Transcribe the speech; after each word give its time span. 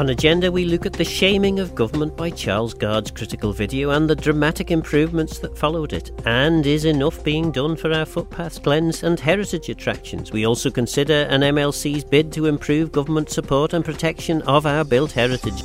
On 0.00 0.08
Agenda, 0.08 0.50
we 0.50 0.64
look 0.64 0.86
at 0.86 0.94
the 0.94 1.04
shaming 1.04 1.60
of 1.60 1.74
government 1.74 2.16
by 2.16 2.30
Charles 2.30 2.72
Guard's 2.72 3.10
critical 3.10 3.52
video 3.52 3.90
and 3.90 4.08
the 4.08 4.16
dramatic 4.16 4.70
improvements 4.70 5.38
that 5.40 5.58
followed 5.58 5.92
it. 5.92 6.10
And 6.24 6.66
is 6.66 6.86
enough 6.86 7.22
being 7.22 7.52
done 7.52 7.76
for 7.76 7.92
our 7.92 8.06
footpaths, 8.06 8.58
glens, 8.58 9.02
and 9.02 9.20
heritage 9.20 9.68
attractions? 9.68 10.32
We 10.32 10.46
also 10.46 10.70
consider 10.70 11.26
an 11.28 11.42
MLC's 11.42 12.02
bid 12.02 12.32
to 12.32 12.46
improve 12.46 12.92
government 12.92 13.28
support 13.28 13.74
and 13.74 13.84
protection 13.84 14.40
of 14.42 14.64
our 14.64 14.86
built 14.86 15.12
heritage. 15.12 15.62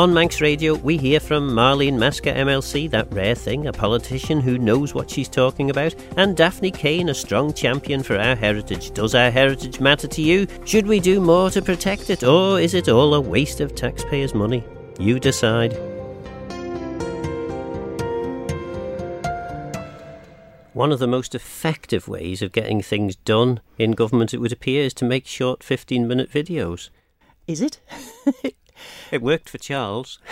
On 0.00 0.14
Manx 0.14 0.40
Radio, 0.40 0.76
we 0.76 0.96
hear 0.96 1.20
from 1.20 1.50
Marlene 1.50 1.98
Maska 1.98 2.34
MLC, 2.34 2.90
that 2.90 3.12
rare 3.12 3.34
thing, 3.34 3.66
a 3.66 3.72
politician 3.74 4.40
who 4.40 4.56
knows 4.56 4.94
what 4.94 5.10
she's 5.10 5.28
talking 5.28 5.68
about, 5.68 5.94
and 6.16 6.34
Daphne 6.34 6.70
Caine, 6.70 7.10
a 7.10 7.14
strong 7.14 7.52
champion 7.52 8.02
for 8.02 8.16
our 8.16 8.34
heritage. 8.34 8.92
Does 8.92 9.14
our 9.14 9.30
heritage 9.30 9.78
matter 9.78 10.08
to 10.08 10.22
you? 10.22 10.46
Should 10.64 10.86
we 10.86 11.00
do 11.00 11.20
more 11.20 11.50
to 11.50 11.60
protect 11.60 12.08
it, 12.08 12.22
or 12.22 12.58
is 12.58 12.72
it 12.72 12.88
all 12.88 13.12
a 13.12 13.20
waste 13.20 13.60
of 13.60 13.74
taxpayers' 13.74 14.34
money? 14.34 14.64
You 14.98 15.20
decide. 15.20 15.74
One 20.72 20.92
of 20.92 20.98
the 20.98 21.08
most 21.08 21.34
effective 21.34 22.08
ways 22.08 22.40
of 22.40 22.52
getting 22.52 22.80
things 22.80 23.16
done 23.16 23.60
in 23.76 23.90
government, 23.90 24.32
it 24.32 24.38
would 24.38 24.50
appear, 24.50 24.82
is 24.82 24.94
to 24.94 25.04
make 25.04 25.26
short 25.26 25.62
15 25.62 26.08
minute 26.08 26.30
videos. 26.30 26.88
Is 27.46 27.60
it? 27.60 27.80
It 29.10 29.22
worked 29.22 29.48
for 29.48 29.58
Charles. 29.58 30.18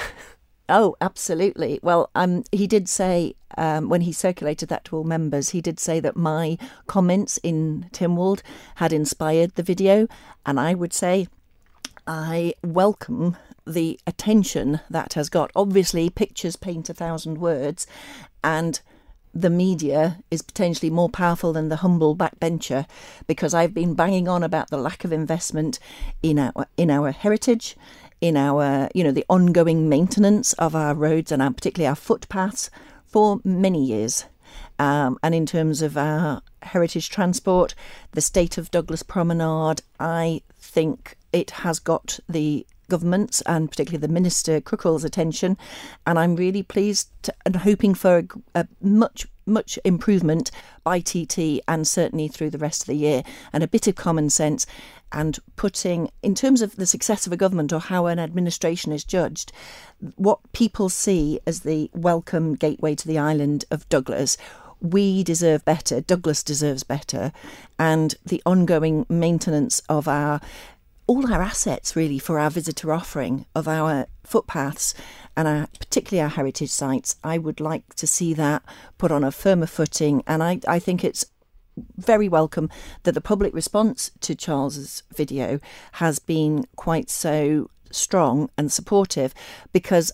Oh, 0.70 0.96
absolutely. 1.00 1.80
Well, 1.82 2.10
um, 2.14 2.44
he 2.52 2.66
did 2.66 2.90
say 2.90 3.34
um, 3.56 3.88
when 3.88 4.02
he 4.02 4.12
circulated 4.12 4.68
that 4.68 4.84
to 4.84 4.96
all 4.96 5.04
members, 5.04 5.50
he 5.50 5.62
did 5.62 5.80
say 5.80 5.98
that 6.00 6.14
my 6.14 6.58
comments 6.86 7.38
in 7.42 7.88
Tynwald 7.90 8.42
had 8.74 8.92
inspired 8.92 9.54
the 9.54 9.62
video, 9.62 10.08
and 10.44 10.60
I 10.60 10.74
would 10.74 10.92
say 10.92 11.26
I 12.06 12.52
welcome 12.62 13.38
the 13.66 13.98
attention 14.06 14.80
that 14.90 15.14
has 15.14 15.30
got. 15.30 15.50
Obviously, 15.56 16.10
pictures 16.10 16.56
paint 16.56 16.90
a 16.90 16.94
thousand 16.94 17.38
words, 17.38 17.86
and 18.44 18.80
the 19.34 19.50
media 19.50 20.18
is 20.30 20.42
potentially 20.42 20.90
more 20.90 21.08
powerful 21.08 21.52
than 21.52 21.68
the 21.68 21.76
humble 21.76 22.16
backbencher 22.16 22.86
because 23.26 23.54
I've 23.54 23.74
been 23.74 23.94
banging 23.94 24.26
on 24.28 24.42
about 24.42 24.70
the 24.70 24.78
lack 24.78 25.04
of 25.04 25.12
investment 25.12 25.78
in 26.22 26.38
our 26.38 26.66
in 26.76 26.90
our 26.90 27.10
heritage, 27.12 27.76
in 28.20 28.36
our, 28.36 28.88
you 28.94 29.04
know, 29.04 29.12
the 29.12 29.24
ongoing 29.28 29.88
maintenance 29.88 30.52
of 30.54 30.74
our 30.74 30.94
roads 30.94 31.32
and 31.32 31.40
our, 31.42 31.52
particularly 31.52 31.88
our 31.88 31.94
footpaths 31.94 32.70
for 33.06 33.40
many 33.44 33.84
years. 33.84 34.24
Um, 34.78 35.18
and 35.22 35.34
in 35.34 35.46
terms 35.46 35.82
of 35.82 35.96
our 35.96 36.42
heritage 36.62 37.10
transport, 37.10 37.74
the 38.12 38.20
state 38.20 38.58
of 38.58 38.70
Douglas 38.70 39.02
Promenade, 39.02 39.82
I 39.98 40.42
think 40.58 41.16
it 41.32 41.50
has 41.50 41.78
got 41.78 42.20
the 42.28 42.66
government's 42.88 43.40
and 43.42 43.70
particularly 43.70 44.00
the 44.00 44.12
Minister 44.12 44.60
Crookall's 44.60 45.04
attention. 45.04 45.56
And 46.06 46.18
I'm 46.18 46.36
really 46.36 46.62
pleased 46.62 47.10
to, 47.22 47.34
and 47.44 47.56
hoping 47.56 47.94
for 47.94 48.18
a, 48.18 48.60
a 48.60 48.68
much 48.80 49.26
much 49.46 49.78
improvement 49.82 50.50
by 50.84 51.00
TT 51.00 51.60
and 51.66 51.88
certainly 51.88 52.28
through 52.28 52.50
the 52.50 52.58
rest 52.58 52.82
of 52.82 52.86
the 52.88 52.94
year, 52.94 53.22
and 53.50 53.64
a 53.64 53.68
bit 53.68 53.86
of 53.86 53.94
common 53.94 54.28
sense 54.28 54.66
and 55.10 55.38
putting, 55.56 56.10
in 56.22 56.34
terms 56.34 56.60
of 56.60 56.76
the 56.76 56.84
success 56.84 57.26
of 57.26 57.32
a 57.32 57.36
government 57.36 57.72
or 57.72 57.80
how 57.80 58.04
an 58.06 58.18
administration 58.18 58.92
is 58.92 59.04
judged, 59.04 59.50
what 60.16 60.40
people 60.52 60.90
see 60.90 61.40
as 61.46 61.60
the 61.60 61.90
welcome 61.94 62.54
gateway 62.54 62.94
to 62.94 63.08
the 63.08 63.18
island 63.18 63.64
of 63.70 63.88
Douglas 63.88 64.36
we 64.80 65.24
deserve 65.24 65.64
better, 65.64 66.00
Douglas 66.00 66.42
deserves 66.42 66.84
better, 66.84 67.32
and 67.78 68.14
the 68.24 68.42
ongoing 68.46 69.06
maintenance 69.08 69.82
of 69.88 70.06
our 70.06 70.40
all 71.08 71.32
our 71.32 71.42
assets 71.42 71.96
really 71.96 72.18
for 72.18 72.38
our 72.38 72.50
visitor 72.50 72.92
offering 72.92 73.46
of 73.54 73.66
our 73.66 74.06
footpaths 74.22 74.94
and 75.36 75.48
our, 75.48 75.66
particularly 75.80 76.22
our 76.22 76.28
heritage 76.28 76.70
sites. 76.70 77.16
I 77.24 77.38
would 77.38 77.60
like 77.60 77.94
to 77.94 78.06
see 78.06 78.34
that 78.34 78.62
put 78.98 79.10
on 79.10 79.24
a 79.24 79.32
firmer 79.32 79.66
footing, 79.66 80.22
and 80.26 80.42
I, 80.42 80.60
I 80.68 80.78
think 80.78 81.02
it's 81.02 81.24
very 81.96 82.28
welcome 82.28 82.68
that 83.04 83.12
the 83.12 83.20
public 83.20 83.54
response 83.54 84.10
to 84.20 84.34
Charles's 84.34 85.02
video 85.14 85.60
has 85.92 86.18
been 86.18 86.66
quite 86.76 87.08
so 87.08 87.70
strong 87.90 88.50
and 88.58 88.70
supportive 88.70 89.32
because 89.72 90.12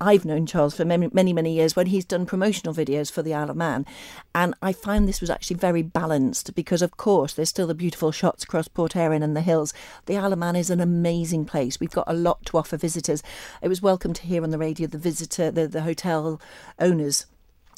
I've 0.00 0.24
known 0.24 0.46
Charles 0.46 0.76
for 0.76 0.84
many, 0.84 1.08
many, 1.12 1.32
many 1.32 1.54
years 1.54 1.74
when 1.74 1.86
he's 1.86 2.04
done 2.04 2.24
promotional 2.24 2.72
videos 2.72 3.10
for 3.10 3.22
the 3.22 3.34
Isle 3.34 3.50
of 3.50 3.56
Man. 3.56 3.84
And 4.32 4.54
I 4.62 4.72
found 4.72 5.08
this 5.08 5.20
was 5.20 5.30
actually 5.30 5.56
very 5.56 5.82
balanced 5.82 6.54
because, 6.54 6.82
of 6.82 6.96
course, 6.96 7.34
there's 7.34 7.48
still 7.48 7.66
the 7.66 7.74
beautiful 7.74 8.12
shots 8.12 8.44
across 8.44 8.68
Port 8.68 8.94
Erin 8.94 9.24
and 9.24 9.36
the 9.36 9.40
hills. 9.40 9.74
The 10.06 10.16
Isle 10.16 10.34
of 10.34 10.38
Man 10.38 10.54
is 10.54 10.70
an 10.70 10.80
amazing 10.80 11.46
place. 11.46 11.80
We've 11.80 11.90
got 11.90 12.04
a 12.06 12.14
lot 12.14 12.44
to 12.46 12.58
offer 12.58 12.76
visitors. 12.76 13.24
It 13.60 13.68
was 13.68 13.82
welcome 13.82 14.12
to 14.12 14.22
hear 14.22 14.44
on 14.44 14.50
the 14.50 14.58
radio 14.58 14.86
the 14.86 14.98
visitor, 14.98 15.50
the, 15.50 15.66
the 15.66 15.82
hotel 15.82 16.40
owners 16.78 17.26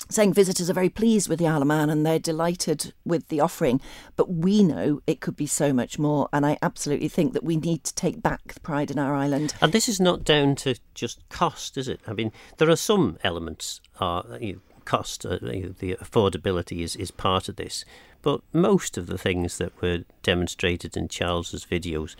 saying 0.08 0.32
visitors 0.32 0.70
are 0.70 0.74
very 0.74 0.88
pleased 0.88 1.28
with 1.28 1.38
the 1.38 1.46
Isle 1.46 1.62
of 1.62 1.68
Man 1.68 1.90
and 1.90 2.04
they're 2.04 2.18
delighted 2.18 2.92
with 3.04 3.28
the 3.28 3.40
offering. 3.40 3.80
But 4.16 4.32
we 4.32 4.62
know 4.62 5.02
it 5.06 5.20
could 5.20 5.36
be 5.36 5.46
so 5.46 5.72
much 5.72 5.98
more, 5.98 6.28
and 6.32 6.46
I 6.46 6.58
absolutely 6.62 7.08
think 7.08 7.32
that 7.32 7.44
we 7.44 7.56
need 7.56 7.84
to 7.84 7.94
take 7.94 8.22
back 8.22 8.54
the 8.54 8.60
pride 8.60 8.90
in 8.90 8.98
our 8.98 9.14
island. 9.14 9.54
And 9.60 9.72
this 9.72 9.88
is 9.88 10.00
not 10.00 10.24
down 10.24 10.54
to 10.56 10.76
just 10.94 11.28
cost, 11.28 11.76
is 11.76 11.88
it? 11.88 12.00
I 12.06 12.12
mean, 12.12 12.32
there 12.58 12.70
are 12.70 12.76
some 12.76 13.18
elements, 13.22 13.80
are 14.00 14.24
uh, 14.30 14.52
cost, 14.84 15.26
uh, 15.26 15.38
the 15.40 15.96
affordability 16.00 16.80
is, 16.80 16.96
is 16.96 17.10
part 17.10 17.48
of 17.48 17.56
this, 17.56 17.84
but 18.22 18.40
most 18.52 18.98
of 18.98 19.06
the 19.06 19.18
things 19.18 19.58
that 19.58 19.80
were 19.80 20.04
demonstrated 20.22 20.96
in 20.96 21.08
Charles's 21.08 21.64
videos 21.64 22.16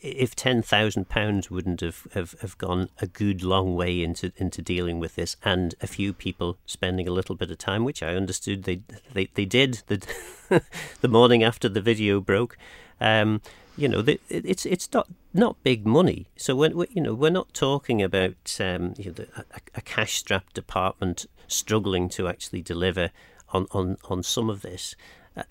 if 0.00 0.34
ten 0.34 0.62
thousand 0.62 1.08
pounds 1.08 1.50
wouldn't 1.50 1.80
have, 1.80 2.06
have, 2.12 2.34
have 2.40 2.58
gone 2.58 2.88
a 3.00 3.06
good 3.06 3.42
long 3.42 3.74
way 3.74 4.02
into 4.02 4.32
into 4.36 4.62
dealing 4.62 4.98
with 4.98 5.14
this, 5.14 5.36
and 5.44 5.74
a 5.80 5.86
few 5.86 6.12
people 6.12 6.58
spending 6.66 7.08
a 7.08 7.12
little 7.12 7.34
bit 7.34 7.50
of 7.50 7.58
time, 7.58 7.84
which 7.84 8.02
I 8.02 8.14
understood 8.14 8.64
they 8.64 8.82
they, 9.12 9.26
they 9.34 9.44
did 9.44 9.82
the 9.86 10.62
the 11.00 11.08
morning 11.08 11.42
after 11.42 11.68
the 11.68 11.80
video 11.80 12.20
broke. 12.20 12.56
Um, 13.00 13.40
you 13.76 13.88
know, 13.88 14.02
the, 14.02 14.20
it's 14.28 14.64
it's 14.66 14.92
not 14.92 15.08
not 15.32 15.62
big 15.62 15.84
money. 15.84 16.26
So 16.36 16.54
when 16.54 16.76
we, 16.76 16.86
you 16.90 17.02
know 17.02 17.14
we're 17.14 17.30
not 17.30 17.52
talking 17.54 18.02
about 18.02 18.58
um, 18.60 18.94
you 18.96 19.14
know, 19.16 19.24
a, 19.36 19.60
a 19.74 19.80
cash-strapped 19.80 20.54
department 20.54 21.26
struggling 21.48 22.08
to 22.10 22.28
actually 22.28 22.62
deliver 22.62 23.10
on 23.52 23.66
on 23.72 23.96
on 24.04 24.22
some 24.22 24.48
of 24.48 24.62
this. 24.62 24.94
Uh, 25.36 25.42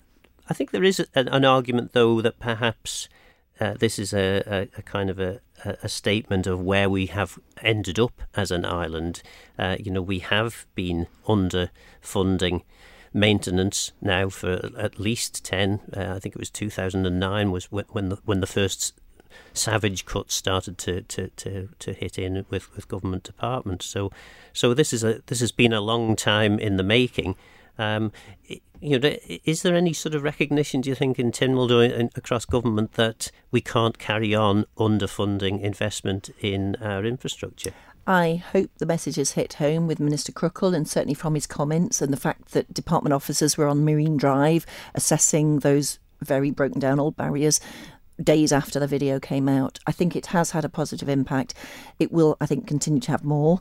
I 0.48 0.54
think 0.54 0.70
there 0.70 0.84
is 0.84 1.04
an 1.14 1.44
argument 1.44 1.92
though 1.92 2.20
that 2.20 2.38
perhaps 2.38 3.08
uh, 3.60 3.74
this 3.74 3.98
is 3.98 4.12
a, 4.12 4.42
a, 4.46 4.68
a, 4.78 4.82
kind 4.82 5.10
of 5.10 5.20
a, 5.20 5.40
a 5.64 5.88
statement 5.88 6.46
of 6.46 6.60
where 6.60 6.90
we 6.90 7.06
have 7.06 7.38
ended 7.62 7.98
up 7.98 8.22
as 8.34 8.50
an 8.50 8.64
island. 8.64 9.22
Uh, 9.58 9.76
you 9.78 9.90
know, 9.90 10.02
we 10.02 10.18
have 10.18 10.66
been 10.74 11.06
under 11.28 11.70
funding 12.00 12.62
maintenance 13.14 13.92
now 14.00 14.28
for 14.28 14.70
at 14.76 14.98
least 14.98 15.44
10 15.44 15.80
uh, 15.96 16.14
I 16.16 16.18
think 16.18 16.34
it 16.34 16.38
was 16.38 16.50
2009 16.50 17.52
was 17.52 17.66
when 17.66 18.08
the 18.08 18.18
when 18.24 18.40
the 18.40 18.46
first 18.46 18.92
savage 19.52 20.04
cuts 20.04 20.34
started 20.34 20.78
to, 20.78 21.02
to, 21.02 21.28
to, 21.28 21.68
to 21.78 21.92
hit 21.92 22.18
in 22.18 22.44
with, 22.50 22.74
with 22.74 22.88
government 22.88 23.22
departments 23.22 23.86
so 23.86 24.10
so 24.52 24.74
this 24.74 24.92
is 24.92 25.04
a 25.04 25.22
this 25.26 25.38
has 25.38 25.52
been 25.52 25.72
a 25.72 25.80
long 25.80 26.16
time 26.16 26.58
in 26.58 26.76
the 26.76 26.82
making 26.82 27.36
um, 27.78 28.12
you 28.80 28.98
know, 28.98 29.16
is 29.44 29.62
there 29.62 29.74
any 29.74 29.92
sort 29.92 30.14
of 30.14 30.22
recognition, 30.22 30.80
do 30.80 30.90
you 30.90 30.94
think, 30.94 31.18
in 31.18 31.32
Tynwald 31.32 31.70
or 31.70 32.10
across 32.14 32.44
government 32.44 32.92
that 32.92 33.30
we 33.50 33.60
can't 33.60 33.98
carry 33.98 34.34
on 34.34 34.66
underfunding 34.76 35.60
investment 35.60 36.30
in 36.40 36.76
our 36.82 37.04
infrastructure? 37.04 37.72
I 38.06 38.42
hope 38.52 38.70
the 38.76 38.86
message 38.86 39.16
has 39.16 39.32
hit 39.32 39.54
home 39.54 39.86
with 39.86 39.98
Minister 39.98 40.30
Crookall 40.30 40.74
and 40.74 40.86
certainly 40.86 41.14
from 41.14 41.34
his 41.34 41.46
comments 41.46 42.02
and 42.02 42.12
the 42.12 42.18
fact 42.18 42.50
that 42.52 42.74
department 42.74 43.14
officers 43.14 43.56
were 43.56 43.66
on 43.66 43.84
Marine 43.84 44.18
Drive 44.18 44.66
assessing 44.94 45.60
those 45.60 45.98
very 46.20 46.50
broken 46.50 46.80
down 46.80 47.00
old 47.00 47.16
barriers 47.16 47.60
days 48.22 48.52
after 48.52 48.78
the 48.78 48.86
video 48.86 49.18
came 49.18 49.48
out. 49.48 49.78
I 49.86 49.92
think 49.92 50.14
it 50.14 50.26
has 50.26 50.50
had 50.50 50.64
a 50.64 50.68
positive 50.68 51.08
impact. 51.08 51.54
It 51.98 52.12
will, 52.12 52.36
I 52.40 52.46
think, 52.46 52.66
continue 52.66 53.00
to 53.00 53.10
have 53.10 53.24
more. 53.24 53.60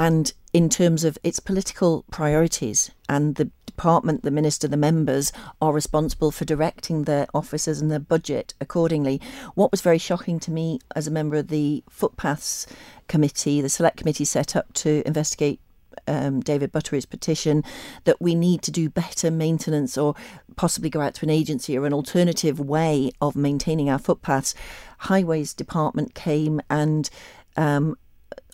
And 0.00 0.32
in 0.54 0.70
terms 0.70 1.04
of 1.04 1.18
its 1.22 1.40
political 1.40 2.06
priorities 2.10 2.90
and 3.06 3.34
the 3.34 3.50
department, 3.66 4.22
the 4.22 4.30
minister, 4.30 4.66
the 4.66 4.78
members 4.78 5.30
are 5.60 5.74
responsible 5.74 6.30
for 6.30 6.46
directing 6.46 7.04
their 7.04 7.26
officers 7.34 7.82
and 7.82 7.90
their 7.90 7.98
budget 7.98 8.54
accordingly. 8.62 9.20
What 9.56 9.70
was 9.70 9.82
very 9.82 9.98
shocking 9.98 10.40
to 10.40 10.50
me 10.50 10.78
as 10.96 11.06
a 11.06 11.10
member 11.10 11.36
of 11.36 11.48
the 11.48 11.84
Footpaths 11.90 12.66
Committee, 13.08 13.60
the 13.60 13.68
Select 13.68 13.98
Committee 13.98 14.24
set 14.24 14.56
up 14.56 14.72
to 14.72 15.06
investigate 15.06 15.60
um, 16.08 16.40
David 16.40 16.72
Buttery's 16.72 17.04
petition 17.04 17.62
that 18.04 18.22
we 18.22 18.34
need 18.34 18.62
to 18.62 18.70
do 18.70 18.88
better 18.88 19.30
maintenance 19.30 19.98
or 19.98 20.14
possibly 20.56 20.88
go 20.88 21.02
out 21.02 21.12
to 21.16 21.26
an 21.26 21.30
agency 21.30 21.76
or 21.76 21.84
an 21.84 21.92
alternative 21.92 22.58
way 22.58 23.10
of 23.20 23.36
maintaining 23.36 23.90
our 23.90 23.98
footpaths. 23.98 24.54
Highways 24.96 25.52
Department 25.52 26.14
came 26.14 26.62
and 26.70 27.10
um, 27.58 27.96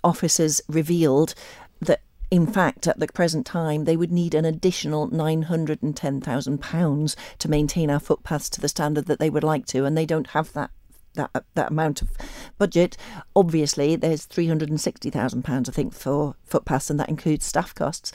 officers 0.06 0.62
revealed 0.68 1.34
that 1.80 2.00
in 2.30 2.46
fact, 2.46 2.86
at 2.88 2.98
the 2.98 3.06
present 3.08 3.44
time, 3.46 3.84
they 3.84 3.96
would 3.96 4.10
need 4.10 4.34
an 4.34 4.44
additional 4.44 5.08
£910,000 5.10 7.16
to 7.38 7.48
maintain 7.48 7.88
our 7.90 8.00
footpaths 8.00 8.50
to 8.50 8.60
the 8.60 8.68
standard 8.68 9.06
that 9.06 9.20
they 9.20 9.30
would 9.30 9.44
like 9.44 9.64
to, 9.66 9.84
and 9.84 9.96
they 9.96 10.06
don't 10.06 10.26
have 10.28 10.52
that 10.54 10.70
that 11.14 11.30
that 11.54 11.70
amount 11.70 12.02
of 12.02 12.10
budget. 12.58 12.96
Obviously, 13.34 13.96
there's 13.96 14.26
three 14.26 14.48
hundred 14.48 14.68
and 14.68 14.80
sixty 14.80 15.08
thousand 15.08 15.44
pounds, 15.44 15.68
I 15.68 15.72
think, 15.72 15.94
for 15.94 16.34
footpaths, 16.44 16.90
and 16.90 17.00
that 17.00 17.08
includes 17.08 17.46
staff 17.46 17.74
costs. 17.74 18.12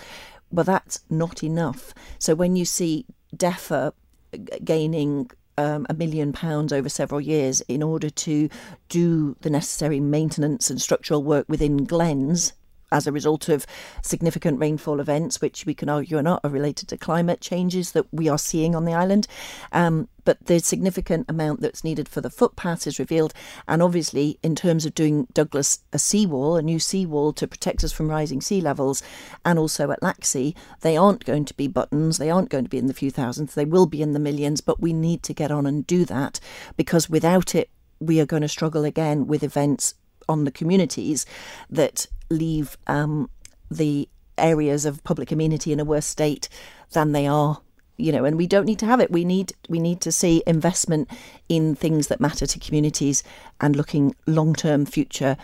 But 0.51 0.67
that's 0.67 0.99
not 1.09 1.43
enough. 1.43 1.95
So 2.19 2.35
when 2.35 2.55
you 2.55 2.65
see 2.65 3.07
DEFA 3.35 3.93
gaining 4.63 5.31
um, 5.57 5.85
a 5.89 5.93
million 5.93 6.33
pounds 6.33 6.71
over 6.71 6.89
several 6.89 7.21
years 7.21 7.61
in 7.61 7.83
order 7.83 8.09
to 8.09 8.49
do 8.89 9.35
the 9.41 9.49
necessary 9.49 9.99
maintenance 9.99 10.69
and 10.69 10.81
structural 10.81 11.23
work 11.23 11.45
within 11.47 11.85
glens 11.85 12.53
as 12.91 13.07
a 13.07 13.11
result 13.11 13.49
of 13.49 13.65
significant 14.01 14.59
rainfall 14.59 14.99
events, 14.99 15.41
which 15.41 15.65
we 15.65 15.73
can 15.73 15.89
argue 15.89 16.17
are 16.17 16.23
not 16.23 16.41
are 16.43 16.49
related 16.49 16.89
to 16.89 16.97
climate 16.97 17.41
changes 17.41 17.91
that 17.91 18.05
we 18.11 18.27
are 18.27 18.37
seeing 18.37 18.75
on 18.75 18.85
the 18.85 18.93
island. 18.93 19.27
Um, 19.71 20.07
but 20.23 20.45
the 20.45 20.59
significant 20.59 21.25
amount 21.29 21.61
that's 21.61 21.83
needed 21.83 22.07
for 22.07 22.21
the 22.21 22.29
footpaths 22.29 22.85
is 22.85 22.99
revealed. 22.99 23.33
And 23.67 23.81
obviously, 23.81 24.37
in 24.43 24.55
terms 24.55 24.85
of 24.85 24.93
doing 24.93 25.27
Douglas 25.33 25.79
a 25.93 25.99
seawall, 25.99 26.57
a 26.57 26.61
new 26.61 26.79
seawall 26.79 27.33
to 27.33 27.47
protect 27.47 27.83
us 27.83 27.91
from 27.91 28.09
rising 28.09 28.41
sea 28.41 28.61
levels, 28.61 29.01
and 29.43 29.57
also 29.57 29.91
at 29.91 30.01
Laxey, 30.01 30.55
they 30.81 30.95
aren't 30.95 31.25
going 31.25 31.45
to 31.45 31.55
be 31.55 31.67
buttons, 31.67 32.17
they 32.17 32.29
aren't 32.29 32.49
going 32.49 32.65
to 32.65 32.69
be 32.69 32.77
in 32.77 32.87
the 32.87 32.93
few 32.93 33.11
thousands, 33.11 33.55
they 33.55 33.65
will 33.65 33.85
be 33.85 34.01
in 34.01 34.13
the 34.13 34.19
millions. 34.19 34.61
But 34.61 34.79
we 34.79 34.93
need 34.93 35.23
to 35.23 35.33
get 35.33 35.51
on 35.51 35.65
and 35.65 35.87
do 35.87 36.05
that 36.05 36.39
because 36.77 37.09
without 37.09 37.55
it, 37.55 37.69
we 37.99 38.19
are 38.19 38.25
going 38.25 38.41
to 38.41 38.47
struggle 38.47 38.83
again 38.83 39.27
with 39.27 39.43
events 39.43 39.93
on 40.31 40.45
the 40.45 40.51
communities 40.51 41.25
that 41.69 42.07
leave 42.29 42.77
um, 42.87 43.29
the 43.69 44.07
areas 44.37 44.85
of 44.85 45.03
public 45.03 45.31
amenity 45.31 45.71
in 45.71 45.79
a 45.79 45.85
worse 45.85 46.05
state 46.05 46.49
than 46.91 47.11
they 47.11 47.27
are 47.27 47.61
you 47.97 48.11
know 48.11 48.25
and 48.25 48.37
we 48.37 48.47
don't 48.47 48.65
need 48.65 48.79
to 48.79 48.85
have 48.85 48.99
it 48.99 49.11
we 49.11 49.23
need 49.23 49.53
we 49.69 49.79
need 49.79 50.01
to 50.01 50.11
see 50.11 50.41
investment 50.47 51.07
in 51.47 51.75
things 51.75 52.07
that 52.07 52.19
matter 52.19 52.47
to 52.47 52.59
communities 52.59 53.23
and 53.59 53.75
looking 53.75 54.15
long 54.25 54.53
term 54.53 54.85
future 54.85 55.37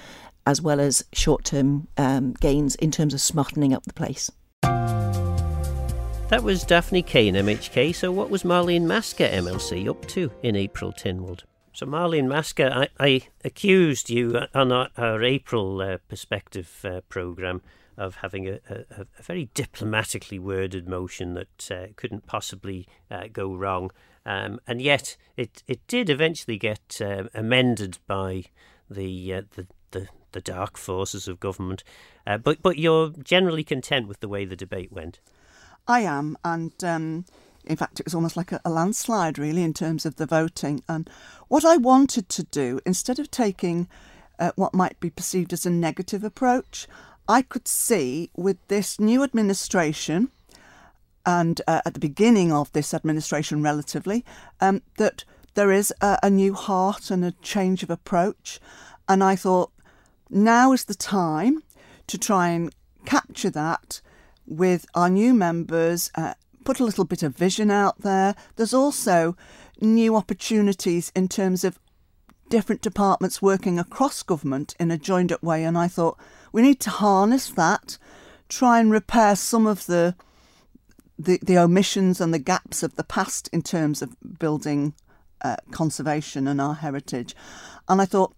as 0.45 0.61
well 0.61 0.79
as 0.79 1.03
short 1.13 1.43
term 1.43 1.87
um, 1.97 2.33
gains 2.33 2.73
in 2.75 2.89
terms 2.89 3.13
of 3.13 3.21
smartening 3.21 3.73
up 3.73 3.83
the 3.83 3.93
place 3.93 4.31
that 6.29 6.43
was 6.43 6.65
Daphne 6.65 7.03
Caine, 7.03 7.35
MHK. 7.35 7.95
So, 7.95 8.11
what 8.11 8.29
was 8.29 8.43
Marlene 8.43 8.83
Maska, 8.83 9.31
MLC, 9.31 9.87
up 9.87 10.05
to 10.07 10.29
in 10.43 10.57
April 10.57 10.91
Tynwald? 10.91 11.43
So, 11.77 11.85
Marlene 11.85 12.25
Maska, 12.25 12.71
I, 12.75 12.87
I 12.99 13.21
accused 13.45 14.09
you 14.09 14.35
on 14.55 14.71
our, 14.71 14.89
our 14.97 15.23
April 15.23 15.79
uh, 15.79 15.99
perspective 16.07 16.83
uh, 16.83 17.01
programme 17.07 17.61
of 17.95 18.15
having 18.15 18.47
a, 18.47 18.53
a, 18.67 19.05
a, 19.19 19.21
very 19.21 19.51
diplomatically 19.53 20.39
worded 20.39 20.89
motion 20.89 21.35
that 21.35 21.69
uh, 21.69 21.93
couldn't 21.95 22.25
possibly 22.25 22.87
uh, 23.11 23.25
go 23.31 23.53
wrong. 23.53 23.91
Um, 24.25 24.59
and 24.65 24.81
yet, 24.81 25.17
it, 25.35 25.61
it 25.67 25.85
did 25.85 26.09
eventually 26.09 26.57
get 26.57 26.99
uh, 26.99 27.25
amended 27.35 27.99
by 28.07 28.45
the, 28.89 29.35
uh, 29.35 29.41
the, 29.55 29.67
the, 29.91 30.07
the, 30.31 30.41
dark 30.41 30.77
forces 30.77 31.27
of 31.27 31.39
government. 31.39 31.83
but, 32.25 32.63
but 32.63 32.79
you're 32.79 33.11
generally 33.23 33.63
content 33.63 34.07
with 34.07 34.19
the 34.19 34.27
way 34.27 34.45
the 34.45 34.55
debate 34.55 34.91
went? 34.91 35.19
I 35.87 35.99
am. 35.99 36.39
And. 36.43 36.73
Um 36.83 37.25
in 37.67 37.75
fact, 37.75 37.99
it 37.99 38.05
was 38.05 38.15
almost 38.15 38.37
like 38.37 38.51
a, 38.51 38.59
a, 38.65 38.69
landslide, 38.69 39.37
really, 39.37 39.63
in 39.63 39.73
terms 39.73 40.05
of 40.05 40.15
the 40.15 40.25
voting. 40.25 40.83
And 40.87 41.09
what 41.47 41.65
I 41.65 41.77
wanted 41.77 42.29
to 42.29 42.43
do, 42.43 42.79
instead 42.85 43.19
of 43.19 43.29
taking 43.29 43.87
uh, 44.39 44.51
what 44.55 44.73
might 44.73 44.99
be 44.99 45.09
perceived 45.09 45.53
as 45.53 45.65
a 45.65 45.69
negative 45.69 46.23
approach, 46.23 46.87
I 47.27 47.41
could 47.41 47.67
see 47.67 48.31
with 48.35 48.57
this 48.67 48.99
new 48.99 49.23
administration, 49.23 50.29
and 51.25 51.61
uh, 51.67 51.81
at 51.85 51.93
the 51.93 51.99
beginning 51.99 52.53
of 52.53 52.71
this 52.71 52.93
administration, 52.93 53.61
relatively, 53.61 54.23
um, 54.61 54.81
that 54.97 55.25
there 55.55 55.71
is 55.71 55.93
a, 56.01 56.17
a 56.23 56.29
new 56.29 56.53
heart 56.53 57.11
and 57.11 57.25
a 57.25 57.31
change 57.41 57.83
of 57.83 57.89
approach. 57.89 58.59
And 59.09 59.23
I 59.23 59.35
thought 59.35 59.71
now 60.29 60.71
is 60.71 60.85
the 60.85 60.95
time 60.95 61.63
to 62.07 62.17
try 62.17 62.49
and 62.49 62.73
capture 63.05 63.49
that 63.49 64.01
with 64.45 64.85
our 64.95 65.09
new 65.09 65.33
members 65.33 66.11
uh, 66.15 66.33
put 66.67 66.81
a 66.81 66.83
little 66.83 67.05
bit 67.05 67.23
of 67.23 67.33
vision 67.33 67.71
out 67.71 68.01
there. 68.01 68.35
There's 68.57 68.73
also 68.73 69.37
new 69.79 70.17
opportunities 70.17 71.13
in 71.15 71.29
terms 71.29 71.63
of 71.63 71.79
different 72.49 72.81
departments 72.81 73.41
working 73.41 73.79
across 73.79 74.21
government 74.21 74.75
in 74.77 74.91
a 74.91 74.97
joined 74.97 75.31
up 75.31 75.41
way. 75.41 75.63
And 75.63 75.77
I 75.77 75.87
thought 75.87 76.19
we 76.51 76.61
need 76.61 76.81
to 76.81 76.89
harness 76.89 77.49
that, 77.51 77.97
try 78.49 78.81
and 78.81 78.91
repair 78.91 79.37
some 79.37 79.65
of 79.65 79.85
the 79.85 80.15
the, 81.17 81.39
the 81.41 81.57
omissions 81.57 82.19
and 82.19 82.33
the 82.33 82.47
gaps 82.53 82.83
of 82.83 82.95
the 82.95 83.03
past 83.03 83.49
in 83.53 83.61
terms 83.61 84.01
of 84.01 84.17
building 84.37 84.93
uh, 85.41 85.55
conservation 85.71 86.49
and 86.49 86.59
our 86.59 86.75
heritage. 86.75 87.33
And 87.87 88.01
I 88.01 88.05
thought 88.05 88.35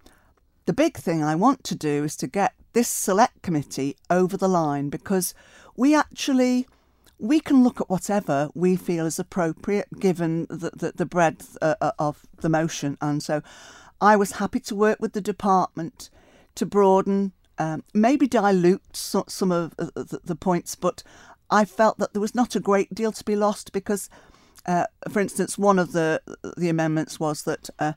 the 0.66 0.72
big 0.72 0.98
thing 0.98 1.24
I 1.24 1.36
want 1.36 1.64
to 1.64 1.76
do 1.76 2.04
is 2.04 2.16
to 2.18 2.28
get 2.28 2.54
this 2.74 2.88
select 2.88 3.42
committee 3.42 3.98
over 4.08 4.38
the 4.38 4.48
line 4.48 4.90
because 4.90 5.34
we 5.76 5.96
actually 5.96 6.68
we 7.19 7.42
can 7.42 7.63
look 7.63 7.81
at 7.81 7.89
whatever 7.89 8.50
we 8.56 8.77
feel 8.77 9.06
is 9.06 9.19
appropriate 9.19 9.88
given 10.00 10.48
the, 10.50 10.71
the, 10.74 10.94
the 10.95 11.06
breadth 11.06 11.57
uh, 11.62 11.75
uh, 11.81 11.92
of 12.00 12.25
the 12.39 12.50
motion. 12.50 12.98
And 13.01 13.21
so 13.21 13.42
I 14.00 14.16
was 14.16 14.33
happy 14.33 14.62
to 14.62 14.75
work 14.75 15.00
with 15.01 15.12
the 15.12 15.21
department 15.21 16.10
to 16.56 16.66
broaden, 16.66 17.33
um, 17.57 17.83
maybe 17.94 18.25
dilute 18.25 18.95
so, 18.95 19.25
some 19.27 19.51
of 19.51 19.75
uh, 19.77 19.88
the, 19.95 20.21
the, 20.24 20.36
points, 20.36 20.75
but 20.75 21.04
I 21.50 21.66
felt 21.66 21.98
that 21.98 22.13
there 22.13 22.21
was 22.21 22.36
not 22.36 22.56
a 22.56 22.60
great 22.62 22.95
deal 22.95 23.12
to 23.12 23.24
be 23.25 23.36
lost 23.36 23.74
because, 23.74 24.10
uh, 24.66 24.86
for 25.10 25.19
instance, 25.19 25.57
one 25.57 25.77
of 25.77 25.92
the, 25.92 26.21
the 26.56 26.69
amendments 26.69 27.19
was 27.19 27.44
that 27.44 27.69
uh, 27.80 27.94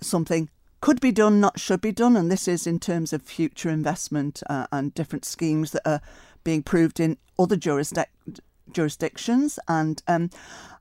something 0.00 0.48
could 0.80 1.00
be 1.00 1.12
done, 1.12 1.40
not 1.40 1.58
should 1.58 1.80
be 1.80 1.92
done, 1.92 2.16
and 2.16 2.30
this 2.30 2.46
is 2.46 2.66
in 2.66 2.78
terms 2.78 3.12
of 3.12 3.22
future 3.22 3.68
investment 3.68 4.42
uh, 4.48 4.66
and 4.70 4.94
different 4.94 5.24
schemes 5.24 5.72
that 5.72 5.82
are 5.84 6.00
being 6.44 6.62
proved 6.62 7.00
in 7.00 7.18
other 7.38 7.56
jurisdictions 7.56 8.40
jurisdictions. 8.72 9.58
And 9.68 10.02
um, 10.06 10.30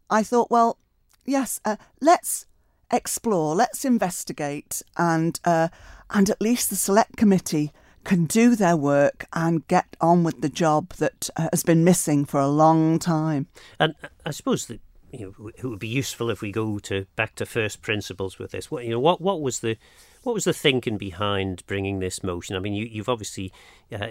I 0.10 0.24
thought, 0.24 0.50
well, 0.50 0.78
yes, 1.26 1.60
uh, 1.66 1.78
let's 2.02 2.46
explore, 2.92 3.56
let's 3.56 3.86
investigate, 3.86 4.82
and 4.98 5.40
uh, 5.46 5.70
and 6.10 6.30
at 6.30 6.42
least 6.42 6.70
the 6.70 6.76
select 6.76 7.18
committee 7.18 7.72
can 8.04 8.26
do 8.26 8.56
their 8.56 8.78
work 8.78 9.28
and 9.34 9.68
get 9.68 9.96
on 10.02 10.24
with 10.24 10.42
the 10.42 10.50
job 10.50 10.94
that 10.94 11.30
uh, 11.36 11.50
has 11.52 11.64
been 11.64 11.84
missing 11.84 12.26
for 12.26 12.40
a 12.40 12.48
long 12.48 12.98
time. 12.98 13.48
And 13.80 13.94
uh, 14.04 14.08
I 14.26 14.32
suppose 14.32 14.66
that 14.68 14.80
you 15.12 15.34
know, 15.38 15.50
it 15.50 15.64
would 15.64 15.80
be 15.80 15.88
useful 15.88 16.30
if 16.30 16.42
we 16.42 16.52
go 16.52 16.80
to 16.80 17.06
back 17.16 17.36
to 17.36 17.46
first 17.46 17.82
principles 17.82 18.38
with 18.38 18.52
this. 18.52 18.70
What 18.70 18.86
you 18.86 18.92
know, 18.92 19.00
what 19.00 19.22
what 19.22 19.42
was 19.42 19.60
the 19.60 19.78
what 20.24 20.34
was 20.34 20.44
the 20.44 20.54
thinking 20.54 20.98
behind 20.98 21.66
bringing 21.68 22.00
this 22.00 22.24
motion? 22.24 22.56
I 22.56 22.60
mean, 22.60 22.74
you, 22.74 22.86
you've 22.86 23.10
obviously 23.10 23.52
uh, 23.92 24.08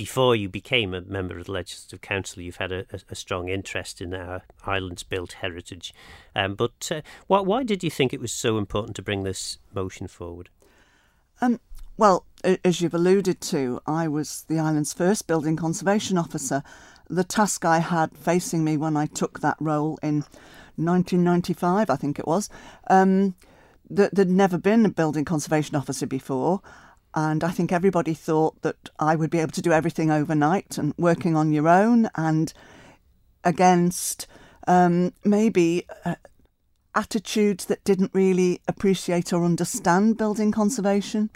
before 0.00 0.34
you 0.34 0.48
became 0.48 0.94
a 0.94 1.02
member 1.02 1.36
of 1.36 1.44
the 1.44 1.52
Legislative 1.52 2.00
Council, 2.00 2.42
you've 2.42 2.56
had 2.56 2.72
a, 2.72 2.86
a 3.10 3.14
strong 3.14 3.50
interest 3.50 4.00
in 4.00 4.14
our 4.14 4.40
island's 4.64 5.02
built 5.02 5.32
heritage. 5.32 5.92
Um, 6.34 6.54
but 6.54 6.90
uh, 6.90 7.02
why, 7.26 7.40
why, 7.40 7.64
did 7.64 7.84
you 7.84 7.90
think 7.90 8.14
it 8.14 8.20
was 8.20 8.32
so 8.32 8.56
important 8.56 8.96
to 8.96 9.02
bring 9.02 9.24
this 9.24 9.58
motion 9.74 10.08
forward? 10.08 10.48
Um, 11.42 11.60
well, 11.98 12.24
as 12.64 12.80
you've 12.80 12.94
alluded 12.94 13.42
to, 13.42 13.82
I 13.86 14.08
was 14.08 14.46
the 14.48 14.58
island's 14.58 14.94
first 14.94 15.26
building 15.26 15.54
conservation 15.54 16.16
officer. 16.16 16.62
The 17.10 17.22
task 17.22 17.66
I 17.66 17.80
had 17.80 18.16
facing 18.16 18.64
me 18.64 18.78
when 18.78 18.96
I 18.96 19.04
took 19.04 19.40
that 19.40 19.58
role 19.60 19.98
in 20.02 20.24
1995, 20.76 21.90
I 21.90 21.96
think 21.96 22.18
it 22.18 22.26
was, 22.26 22.48
um, 22.88 23.34
there'd 23.90 24.30
never 24.30 24.56
been 24.56 24.86
a 24.86 24.88
building 24.88 25.26
conservation 25.26 25.76
officer 25.76 26.06
before. 26.06 26.62
And 27.14 27.42
I 27.42 27.50
think 27.50 27.72
everybody 27.72 28.14
thought 28.14 28.62
that 28.62 28.88
I 28.98 29.16
would 29.16 29.30
be 29.30 29.38
able 29.38 29.52
to 29.52 29.62
do 29.62 29.72
everything 29.72 30.10
overnight 30.10 30.78
and 30.78 30.94
working 30.96 31.36
on 31.36 31.52
your 31.52 31.68
own, 31.68 32.08
and 32.14 32.52
against 33.42 34.26
um, 34.68 35.12
maybe 35.24 35.86
uh, 36.04 36.14
attitudes 36.94 37.66
that 37.66 37.84
didn't 37.84 38.10
really 38.14 38.60
appreciate 38.68 39.32
or 39.32 39.44
understand 39.44 40.16
building 40.16 40.52
conservation. 40.52 41.30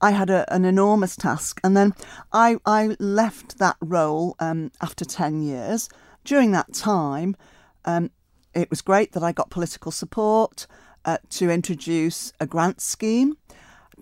I 0.00 0.10
had 0.10 0.30
a, 0.30 0.52
an 0.52 0.64
enormous 0.64 1.16
task, 1.16 1.60
and 1.62 1.76
then 1.76 1.94
I, 2.32 2.56
I 2.66 2.96
left 2.98 3.58
that 3.58 3.76
role 3.80 4.34
um, 4.40 4.72
after 4.80 5.04
10 5.04 5.42
years. 5.42 5.88
During 6.24 6.50
that 6.52 6.72
time, 6.72 7.36
um, 7.84 8.10
it 8.54 8.68
was 8.68 8.82
great 8.82 9.12
that 9.12 9.22
I 9.22 9.32
got 9.32 9.50
political 9.50 9.92
support 9.92 10.66
uh, 11.04 11.18
to 11.30 11.50
introduce 11.50 12.32
a 12.40 12.46
grant 12.46 12.80
scheme 12.80 13.36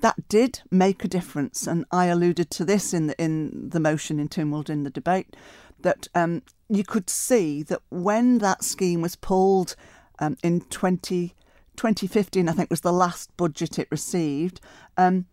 that 0.00 0.28
did 0.28 0.61
make 0.71 1.04
a 1.04 1.09
difference, 1.09 1.66
and 1.66 1.85
I 1.90 2.07
alluded 2.07 2.50
to 2.50 2.64
this 2.64 2.92
in 2.92 3.09
the, 3.09 3.23
in 3.23 3.71
the 3.71 3.80
motion 3.80 4.19
in 4.21 4.28
Tynwald 4.28 4.71
in 4.71 4.85
the 4.85 4.90
debate 4.90 5.37
that 5.80 6.09
um, 6.14 6.42
you 6.69 6.85
could 6.85 7.09
see 7.09 7.62
that 7.64 7.80
when 7.88 8.38
that 8.38 8.62
scheme 8.62 9.00
was 9.00 9.16
pulled 9.16 9.76
um, 10.19 10.37
in 10.42 10.61
20, 10.62 11.35
2015, 11.76 12.49
I 12.49 12.52
think 12.52 12.71
was 12.71 12.83
the 12.83 12.92
last 12.92 13.35
budget 13.37 13.78
it 13.78 13.88
received, 13.90 14.61
um, 14.97 15.26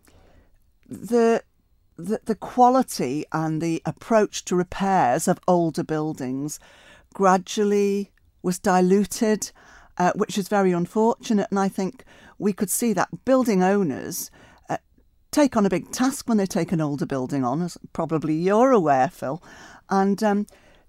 the, 0.87 1.43
the 1.97 2.21
the 2.23 2.35
quality 2.35 3.25
and 3.33 3.61
the 3.61 3.81
approach 3.85 4.45
to 4.45 4.55
repairs 4.55 5.27
of 5.27 5.39
older 5.47 5.83
buildings 5.83 6.59
gradually 7.13 8.11
was 8.41 8.59
diluted 8.59 9.51
uh, 9.97 10.11
which 10.15 10.37
is 10.37 10.47
very 10.47 10.71
unfortunate. 10.71 11.47
And 11.49 11.59
I 11.59 11.67
think 11.67 12.03
we 12.37 12.53
could 12.53 12.69
see 12.69 12.93
that 12.93 13.25
building 13.25 13.63
owners 13.63 14.29
take 15.37 15.55
on 15.55 15.67
a 15.67 15.69
big 15.69 15.91
task 15.91 16.27
when 16.27 16.37
they 16.37 16.47
take 16.47 16.71
an 16.71 16.81
older 16.81 17.05
building 17.05 17.45
on, 17.45 17.61
as 17.61 17.77
probably 17.93 18.33
you're 18.33 18.71
aware, 18.71 19.07
Phil. 19.07 19.39
And 19.87 20.23
um, 20.23 20.47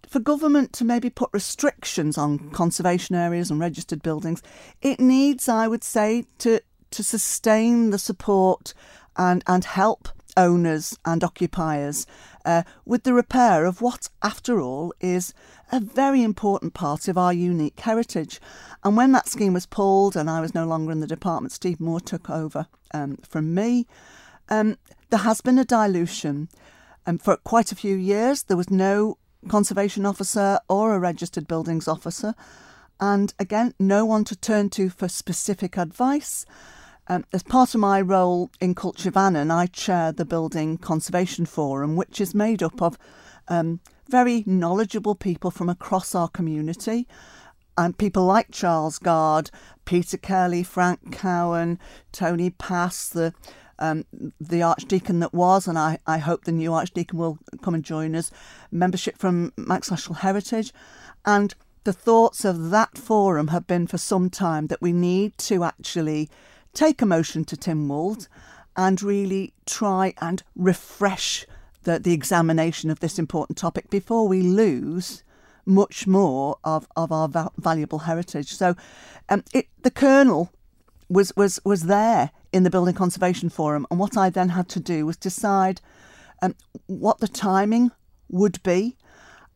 for 0.08 0.20
government 0.20 0.72
to 0.74 0.86
maybe 0.86 1.10
put 1.10 1.28
restrictions 1.34 2.16
on 2.16 2.50
conservation 2.50 3.14
areas 3.14 3.50
and 3.50 3.60
registered 3.60 4.02
buildings, 4.02 4.42
it 4.80 5.00
needs, 5.00 5.50
I 5.50 5.68
would 5.68 5.84
say, 5.84 6.24
to 6.38 6.60
to 6.90 7.02
sustain 7.02 7.90
the 7.90 7.98
support 7.98 8.72
and 9.18 9.44
and 9.46 9.64
help 9.66 10.08
owners 10.34 10.98
and 11.04 11.22
occupiers 11.22 12.06
uh, 12.46 12.62
with 12.86 13.02
the 13.02 13.12
repair 13.12 13.66
of 13.66 13.82
what, 13.82 14.08
after 14.22 14.62
all, 14.62 14.94
is 15.00 15.34
a 15.70 15.80
very 15.80 16.22
important 16.22 16.72
part 16.72 17.06
of 17.06 17.18
our 17.18 17.34
unique 17.34 17.80
heritage. 17.80 18.40
And 18.82 18.96
when 18.96 19.12
that 19.12 19.28
scheme 19.28 19.52
was 19.52 19.66
pulled 19.66 20.16
and 20.16 20.30
I 20.30 20.40
was 20.40 20.54
no 20.54 20.64
longer 20.64 20.90
in 20.90 21.00
the 21.00 21.06
department, 21.06 21.52
Steve 21.52 21.80
Moore 21.80 22.00
took 22.00 22.30
over 22.30 22.66
um, 22.94 23.18
from 23.28 23.52
me. 23.52 23.86
Um, 24.48 24.76
there 25.10 25.20
has 25.20 25.40
been 25.40 25.58
a 25.58 25.64
dilution. 25.64 26.48
And 27.06 27.22
for 27.22 27.36
quite 27.38 27.72
a 27.72 27.76
few 27.76 27.96
years, 27.96 28.42
there 28.42 28.56
was 28.56 28.70
no 28.70 29.16
conservation 29.48 30.04
officer 30.04 30.58
or 30.68 30.94
a 30.94 30.98
registered 30.98 31.48
buildings 31.48 31.88
officer. 31.88 32.34
And 33.00 33.32
again, 33.38 33.74
no 33.78 34.04
one 34.04 34.24
to 34.24 34.36
turn 34.36 34.70
to 34.70 34.90
for 34.90 35.08
specific 35.08 35.78
advice. 35.78 36.44
Um, 37.06 37.24
as 37.32 37.42
part 37.42 37.74
of 37.74 37.80
my 37.80 38.00
role 38.00 38.50
in 38.60 38.74
Culture 38.74 39.10
Vannin, 39.10 39.50
I 39.50 39.66
chair 39.66 40.12
the 40.12 40.26
Building 40.26 40.76
Conservation 40.76 41.46
Forum, 41.46 41.96
which 41.96 42.20
is 42.20 42.34
made 42.34 42.62
up 42.62 42.82
of 42.82 42.98
um, 43.48 43.80
very 44.10 44.44
knowledgeable 44.46 45.14
people 45.14 45.50
from 45.50 45.70
across 45.70 46.14
our 46.14 46.28
community. 46.28 47.06
And 47.78 47.96
people 47.96 48.24
like 48.24 48.50
Charles 48.50 48.98
Guard, 48.98 49.50
Peter 49.86 50.18
Kelly, 50.18 50.62
Frank 50.62 51.12
Cowan, 51.12 51.78
Tony 52.12 52.50
Pass, 52.50 53.08
the 53.08 53.32
um, 53.78 54.04
the 54.40 54.62
archdeacon 54.62 55.20
that 55.20 55.34
was, 55.34 55.66
and 55.66 55.78
I, 55.78 55.98
I 56.06 56.18
hope 56.18 56.44
the 56.44 56.52
new 56.52 56.72
archdeacon 56.72 57.18
will 57.18 57.38
come 57.62 57.74
and 57.74 57.84
join 57.84 58.14
us, 58.14 58.30
membership 58.70 59.18
from 59.18 59.52
Manx 59.56 59.90
National 59.90 60.16
Heritage. 60.16 60.72
And 61.24 61.54
the 61.84 61.92
thoughts 61.92 62.44
of 62.44 62.70
that 62.70 62.98
forum 62.98 63.48
have 63.48 63.66
been 63.66 63.86
for 63.86 63.98
some 63.98 64.30
time 64.30 64.66
that 64.66 64.82
we 64.82 64.92
need 64.92 65.38
to 65.38 65.64
actually 65.64 66.28
take 66.74 67.00
a 67.00 67.06
motion 67.06 67.44
to 67.46 67.56
Tynwald 67.56 68.28
and 68.76 69.02
really 69.02 69.54
try 69.66 70.14
and 70.20 70.42
refresh 70.54 71.46
the, 71.84 71.98
the 71.98 72.12
examination 72.12 72.90
of 72.90 73.00
this 73.00 73.18
important 73.18 73.58
topic 73.58 73.90
before 73.90 74.28
we 74.28 74.42
lose 74.42 75.22
much 75.64 76.06
more 76.06 76.56
of, 76.64 76.86
of 76.96 77.10
our 77.12 77.28
va- 77.28 77.50
valuable 77.56 78.00
heritage. 78.00 78.54
So 78.54 78.76
um, 79.28 79.44
it, 79.52 79.68
the 79.82 79.90
kernel 79.90 80.50
was, 81.08 81.32
was, 81.36 81.60
was 81.64 81.84
there 81.84 82.30
in 82.52 82.62
the 82.62 82.70
Building 82.70 82.94
Conservation 82.94 83.48
Forum, 83.48 83.86
and 83.90 84.00
what 84.00 84.16
I 84.16 84.30
then 84.30 84.50
had 84.50 84.68
to 84.70 84.80
do 84.80 85.06
was 85.06 85.16
decide 85.16 85.80
um, 86.42 86.54
what 86.86 87.18
the 87.18 87.28
timing 87.28 87.90
would 88.28 88.62
be. 88.62 88.96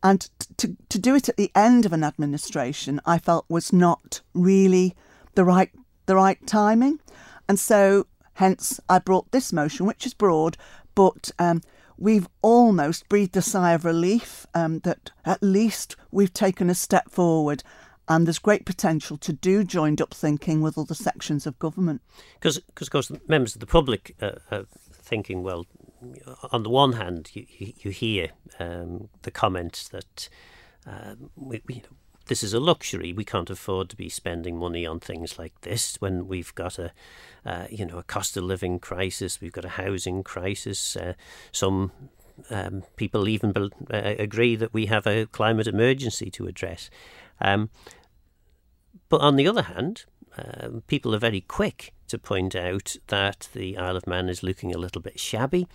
And 0.01 0.27
to, 0.57 0.75
to 0.89 0.99
do 0.99 1.15
it 1.15 1.29
at 1.29 1.37
the 1.37 1.51
end 1.55 1.85
of 1.85 1.93
an 1.93 2.03
administration, 2.03 2.99
I 3.05 3.19
felt 3.19 3.45
was 3.47 3.71
not 3.71 4.21
really 4.33 4.95
the 5.35 5.45
right 5.45 5.71
the 6.05 6.15
right 6.15 6.45
timing. 6.45 6.99
And 7.47 7.57
so, 7.57 8.07
hence, 8.33 8.79
I 8.89 8.99
brought 8.99 9.31
this 9.31 9.53
motion, 9.53 9.85
which 9.85 10.05
is 10.05 10.13
broad, 10.13 10.57
but 10.95 11.31
um, 11.39 11.61
we've 11.97 12.27
almost 12.41 13.07
breathed 13.07 13.37
a 13.37 13.41
sigh 13.41 13.71
of 13.71 13.85
relief 13.85 14.45
um, 14.53 14.79
that 14.79 15.11
at 15.23 15.41
least 15.41 15.95
we've 16.11 16.33
taken 16.33 16.69
a 16.69 16.75
step 16.75 17.09
forward 17.09 17.63
and 18.07 18.27
there's 18.27 18.39
great 18.39 18.65
potential 18.65 19.17
to 19.17 19.33
do 19.33 19.63
joined 19.63 20.01
up 20.01 20.13
thinking 20.13 20.61
with 20.61 20.77
other 20.77 20.93
sections 20.93 21.47
of 21.47 21.57
government. 21.59 22.01
Because, 22.35 22.57
of 22.57 22.89
course, 22.89 23.11
members 23.27 23.55
of 23.55 23.61
the 23.61 23.65
public 23.65 24.15
uh, 24.21 24.33
are 24.51 24.65
thinking, 24.91 25.43
well, 25.43 25.65
on 26.51 26.63
the 26.63 26.69
one 26.69 26.93
hand, 26.93 27.29
you, 27.33 27.45
you, 27.57 27.73
you 27.77 27.91
hear 27.91 28.29
um, 28.59 29.09
the 29.21 29.31
comments 29.31 29.87
that 29.89 30.29
uh, 30.85 31.15
we, 31.35 31.61
we, 31.67 31.83
this 32.27 32.43
is 32.43 32.53
a 32.53 32.59
luxury. 32.59 33.13
We 33.13 33.25
can't 33.25 33.49
afford 33.49 33.89
to 33.89 33.95
be 33.95 34.09
spending 34.09 34.57
money 34.57 34.85
on 34.85 34.99
things 34.99 35.39
like 35.39 35.53
this 35.61 35.95
when 35.99 36.27
we've 36.27 36.53
got 36.55 36.79
a, 36.79 36.91
uh, 37.45 37.67
you 37.69 37.85
know, 37.85 37.97
a 37.97 38.03
cost 38.03 38.35
of 38.37 38.43
living 38.43 38.79
crisis. 38.79 39.39
We've 39.39 39.51
got 39.51 39.65
a 39.65 39.69
housing 39.69 40.23
crisis. 40.23 40.95
Uh, 40.95 41.13
some 41.51 41.91
um, 42.49 42.83
people 42.95 43.27
even 43.27 43.51
be- 43.51 43.71
uh, 43.91 44.15
agree 44.19 44.55
that 44.55 44.73
we 44.73 44.87
have 44.87 45.05
a 45.07 45.25
climate 45.27 45.67
emergency 45.67 46.31
to 46.31 46.47
address. 46.47 46.89
Um, 47.43 47.69
but 49.09 49.21
on 49.21 49.35
the 49.35 49.47
other 49.47 49.63
hand, 49.63 50.05
um, 50.37 50.81
people 50.87 51.13
are 51.13 51.19
very 51.19 51.41
quick 51.41 51.93
to 52.07 52.17
point 52.17 52.55
out 52.55 52.95
that 53.07 53.49
the 53.53 53.77
Isle 53.77 53.97
of 53.97 54.07
Man 54.07 54.29
is 54.29 54.41
looking 54.41 54.73
a 54.73 54.77
little 54.77 55.01
bit 55.01 55.19
shabby 55.19 55.67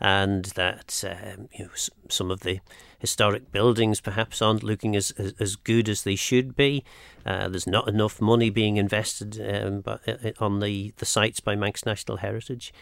and 0.00 0.44
that 0.56 1.04
um, 1.04 1.48
you 1.52 1.64
know, 1.64 1.70
some 2.08 2.30
of 2.30 2.40
the 2.40 2.60
historic 2.98 3.50
buildings 3.52 4.00
perhaps 4.00 4.42
aren't 4.42 4.62
looking 4.62 4.96
as, 4.96 5.12
as, 5.12 5.34
as 5.38 5.56
good 5.56 5.88
as 5.88 6.02
they 6.02 6.16
should 6.16 6.56
be. 6.56 6.84
Uh, 7.24 7.48
there's 7.48 7.66
not 7.66 7.88
enough 7.88 8.20
money 8.20 8.50
being 8.50 8.76
invested 8.76 9.40
um, 9.40 9.80
by, 9.80 9.98
uh, 10.06 10.30
on 10.40 10.60
the, 10.60 10.92
the 10.98 11.06
sites 11.06 11.40
by 11.40 11.54
Manx 11.54 11.86
National 11.86 12.18
Heritage. 12.18 12.72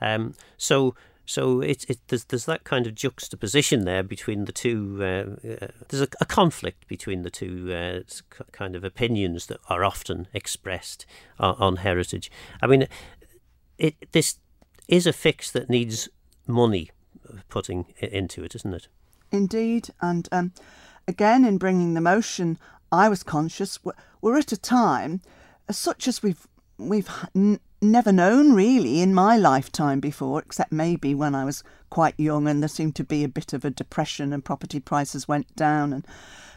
Um, 0.00 0.34
so 0.56 0.94
so 1.24 1.60
it, 1.60 1.88
it 1.88 1.98
there's, 2.08 2.24
there's 2.24 2.46
that 2.46 2.64
kind 2.64 2.86
of 2.86 2.94
juxtaposition 2.94 3.84
there 3.84 4.02
between 4.02 4.44
the 4.44 4.52
two. 4.52 4.98
Uh, 5.00 5.48
uh, 5.48 5.68
there's 5.88 6.02
a, 6.02 6.08
a, 6.20 6.24
conflict 6.24 6.88
between 6.88 7.22
the 7.22 7.30
two 7.30 7.72
uh, 7.72 8.00
kind 8.50 8.74
of 8.74 8.82
opinions 8.84 9.46
that 9.46 9.60
are 9.68 9.84
often 9.84 10.26
expressed 10.34 11.06
on, 11.38 11.54
on 11.58 11.76
heritage. 11.76 12.30
I 12.60 12.66
mean, 12.66 12.88
it 13.78 13.94
this 14.12 14.38
is 14.88 15.06
a 15.06 15.12
fix 15.12 15.50
that 15.52 15.70
needs 15.70 16.08
money 16.46 16.90
putting 17.48 17.86
into 17.98 18.42
it, 18.42 18.54
isn't 18.56 18.74
it? 18.74 18.88
Indeed, 19.30 19.90
and 20.00 20.28
um, 20.32 20.52
again 21.06 21.44
in 21.44 21.56
bringing 21.56 21.94
the 21.94 22.00
motion, 22.00 22.58
I 22.90 23.08
was 23.08 23.22
conscious 23.22 23.82
we're 23.84 23.92
we're 24.20 24.38
at 24.38 24.52
a 24.52 24.56
time 24.56 25.20
such 25.70 26.08
as 26.08 26.22
we've 26.22 26.46
we've 26.78 27.08
never 27.82 28.12
known 28.12 28.52
really 28.52 29.00
in 29.00 29.12
my 29.12 29.36
lifetime 29.36 30.00
before, 30.00 30.40
except 30.40 30.72
maybe 30.72 31.14
when 31.14 31.34
I 31.34 31.44
was 31.44 31.64
quite 31.90 32.18
young 32.18 32.46
and 32.48 32.62
there 32.62 32.68
seemed 32.68 32.96
to 32.96 33.04
be 33.04 33.24
a 33.24 33.28
bit 33.28 33.52
of 33.52 33.64
a 33.64 33.70
depression 33.70 34.32
and 34.32 34.44
property 34.44 34.80
prices 34.80 35.28
went 35.28 35.54
down. 35.56 35.92
And 35.92 36.06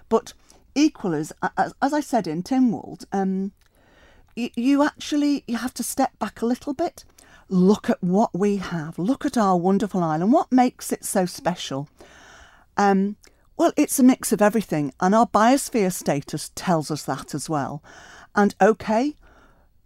but 0.07 0.33
equal 0.75 1.13
as 1.13 1.33
as, 1.57 1.73
I 1.81 1.99
said 1.99 2.27
in 2.27 2.43
Tynwald, 2.43 3.05
um, 3.11 3.51
you, 4.35 4.49
you 4.55 4.83
actually 4.83 5.43
you 5.47 5.57
have 5.57 5.73
to 5.75 5.83
step 5.83 6.17
back 6.19 6.41
a 6.41 6.45
little 6.45 6.73
bit, 6.73 7.03
look 7.49 7.89
at 7.89 8.03
what 8.03 8.33
we 8.33 8.57
have, 8.57 8.99
look 8.99 9.25
at 9.25 9.37
our 9.37 9.57
wonderful 9.57 10.03
island, 10.03 10.31
what 10.31 10.51
makes 10.51 10.91
it 10.91 11.03
so 11.03 11.25
special. 11.25 11.89
Um, 12.77 13.15
well, 13.57 13.71
it's 13.77 13.99
a 13.99 14.03
mix 14.03 14.31
of 14.33 14.41
everything, 14.41 14.93
and 14.99 15.15
our 15.15 15.27
biosphere 15.27 15.91
status 15.91 16.51
tells 16.55 16.91
us 16.91 17.03
that 17.03 17.33
as 17.33 17.49
well. 17.49 17.81
And 18.35 18.53
okay, 18.61 19.15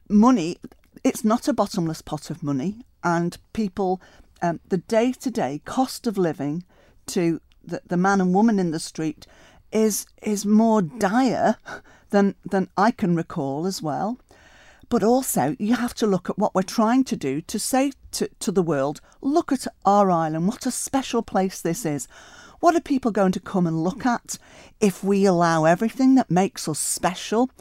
money, 0.10 0.58
it's 1.04 1.24
not 1.24 1.48
a 1.48 1.54
bottomless 1.54 2.02
pot 2.02 2.30
of 2.30 2.44
money, 2.44 2.82
and 3.04 3.38
people, 3.54 4.02
um, 4.42 4.60
the 4.70 4.78
day 4.78 5.12
to 5.14 5.32
day 5.32 5.62
cost 5.66 6.08
of 6.08 6.18
living 6.18 6.64
to 7.08 7.42
the, 7.64 7.82
the 7.88 7.98
man 7.98 8.22
and 8.22 8.34
woman 8.34 8.60
in 8.60 8.72
the 8.72 8.80
street 8.80 9.26
is 9.72 10.06
is 10.22 10.46
more 10.46 10.82
dire 10.82 11.58
than 12.10 12.36
than 12.44 12.70
I 12.78 12.92
can 12.92 13.16
recall 13.16 13.66
as 13.66 13.82
well. 13.82 14.20
But 14.90 15.04
also, 15.04 15.56
you 15.60 15.76
have 15.76 15.94
to 15.96 16.08
look 16.08 16.30
at 16.32 16.40
what 16.40 16.56
we're 16.56 16.64
trying 16.64 17.04
to 17.06 17.16
do 17.16 17.42
to 17.42 17.60
say 17.60 17.92
to, 18.12 18.28
to 18.40 18.52
the 18.52 18.64
world 18.64 19.02
look 19.22 19.52
at 19.52 19.68
our 19.86 20.10
island, 20.10 20.48
what 20.48 20.66
a 20.66 20.72
special 20.72 21.22
place 21.22 21.62
this 21.62 21.86
is. 21.86 22.08
What 22.60 22.76
are 22.76 22.82
people 22.82 23.12
going 23.12 23.32
to 23.34 23.40
come 23.40 23.68
and 23.68 23.84
look 23.84 24.06
at 24.06 24.38
if 24.82 25.04
we 25.04 25.26
allow 25.26 25.66
everything 25.66 26.16
that 26.16 26.32
makes 26.32 26.68
us 26.68 26.80
special 26.80 27.52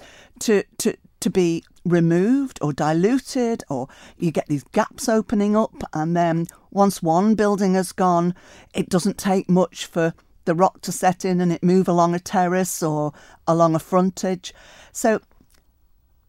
to, 0.41 0.65
to, 0.79 0.97
to 1.21 1.31
be 1.31 1.65
removed 1.89 2.59
or 2.63 2.73
diluted, 2.73 3.65
or 3.69 3.89
you 4.17 4.31
get 4.31 4.47
these 4.47 4.65
gaps 4.73 5.09
opening 5.09 5.57
up, 5.57 5.83
and 5.93 6.17
then 6.17 6.47
once 6.71 7.03
one 7.03 7.35
building 7.35 7.75
has 7.75 7.93
gone, 7.93 8.35
it 8.75 8.89
doesn't 8.89 9.19
take 9.19 9.49
much 9.49 9.87
for 9.87 10.15
the 10.45 10.55
rock 10.55 10.81
to 10.81 10.91
set 10.91 11.25
in 11.25 11.43
and 11.43 11.53
it 11.53 11.63
move 11.63 11.89
along 11.89 12.15
a 12.15 12.19
terrace 12.19 12.83
or 12.83 13.13
along 13.47 13.75
a 13.75 13.79
frontage. 13.79 14.55
So 14.93 15.21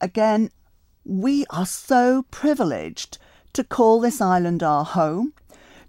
again, 0.02 0.52
we 1.06 1.46
are 1.50 1.66
so 1.66 2.26
privileged 2.30 3.18
to 3.54 3.64
call 3.64 4.02
this 4.02 4.20
island 4.20 4.62
our 4.62 4.84
home, 4.84 5.34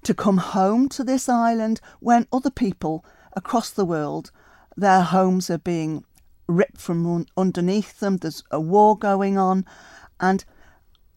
to 0.05 0.15
come 0.15 0.39
home 0.39 0.89
to 0.91 1.05
this 1.05 1.29
island 1.29 1.81
when 1.99 2.27
other 2.33 2.51
people 2.51 3.05
across 3.35 3.71
the 3.71 3.85
world, 3.85 4.31
their 4.77 5.03
homes 5.03 5.51
are 5.51 5.59
being 5.59 6.05
ripped 6.51 6.81
from 6.81 7.27
underneath 7.37 8.01
them. 8.01 8.19
There's 8.19 8.43
a 8.51 8.61
war 8.61 8.99
going 8.99 9.39
on, 9.39 9.65
and 10.19 10.45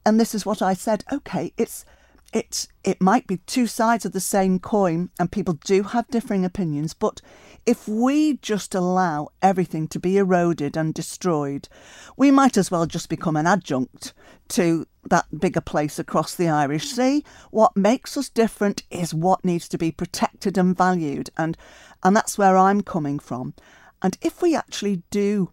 and 0.05 0.19
this 0.19 0.35
is 0.35 0.45
what 0.45 0.61
I 0.61 0.73
said. 0.73 1.03
Okay, 1.11 1.53
it's 1.57 1.85
it 2.33 2.67
it 2.83 3.01
might 3.01 3.27
be 3.27 3.37
two 3.37 3.67
sides 3.67 4.05
of 4.05 4.11
the 4.11 4.19
same 4.19 4.59
coin, 4.59 5.09
and 5.19 5.31
people 5.31 5.59
do 5.63 5.83
have 5.83 6.07
differing 6.07 6.43
opinions. 6.43 6.93
But 6.93 7.21
if 7.65 7.87
we 7.87 8.37
just 8.37 8.75
allow 8.75 9.29
everything 9.41 9.87
to 9.89 9.99
be 9.99 10.17
eroded 10.17 10.75
and 10.75 10.93
destroyed, 10.93 11.69
we 12.17 12.31
might 12.31 12.57
as 12.57 12.71
well 12.71 12.85
just 12.85 13.07
become 13.07 13.35
an 13.35 13.47
adjunct 13.47 14.13
to 14.49 14.85
that 15.09 15.39
bigger 15.39 15.61
place 15.61 15.99
across 15.99 16.35
the 16.35 16.49
Irish 16.49 16.89
Sea. 16.89 17.23
What 17.51 17.77
makes 17.77 18.17
us 18.17 18.29
different 18.29 18.83
is 18.89 19.13
what 19.13 19.45
needs 19.45 19.67
to 19.69 19.77
be 19.77 19.91
protected 19.91 20.57
and 20.57 20.75
valued, 20.75 21.29
and 21.37 21.57
and 22.03 22.15
that's 22.15 22.37
where 22.37 22.57
I'm 22.57 22.81
coming 22.81 23.19
from. 23.19 23.53
And 24.03 24.17
if 24.21 24.41
we 24.41 24.55
actually 24.55 25.01
do 25.09 25.51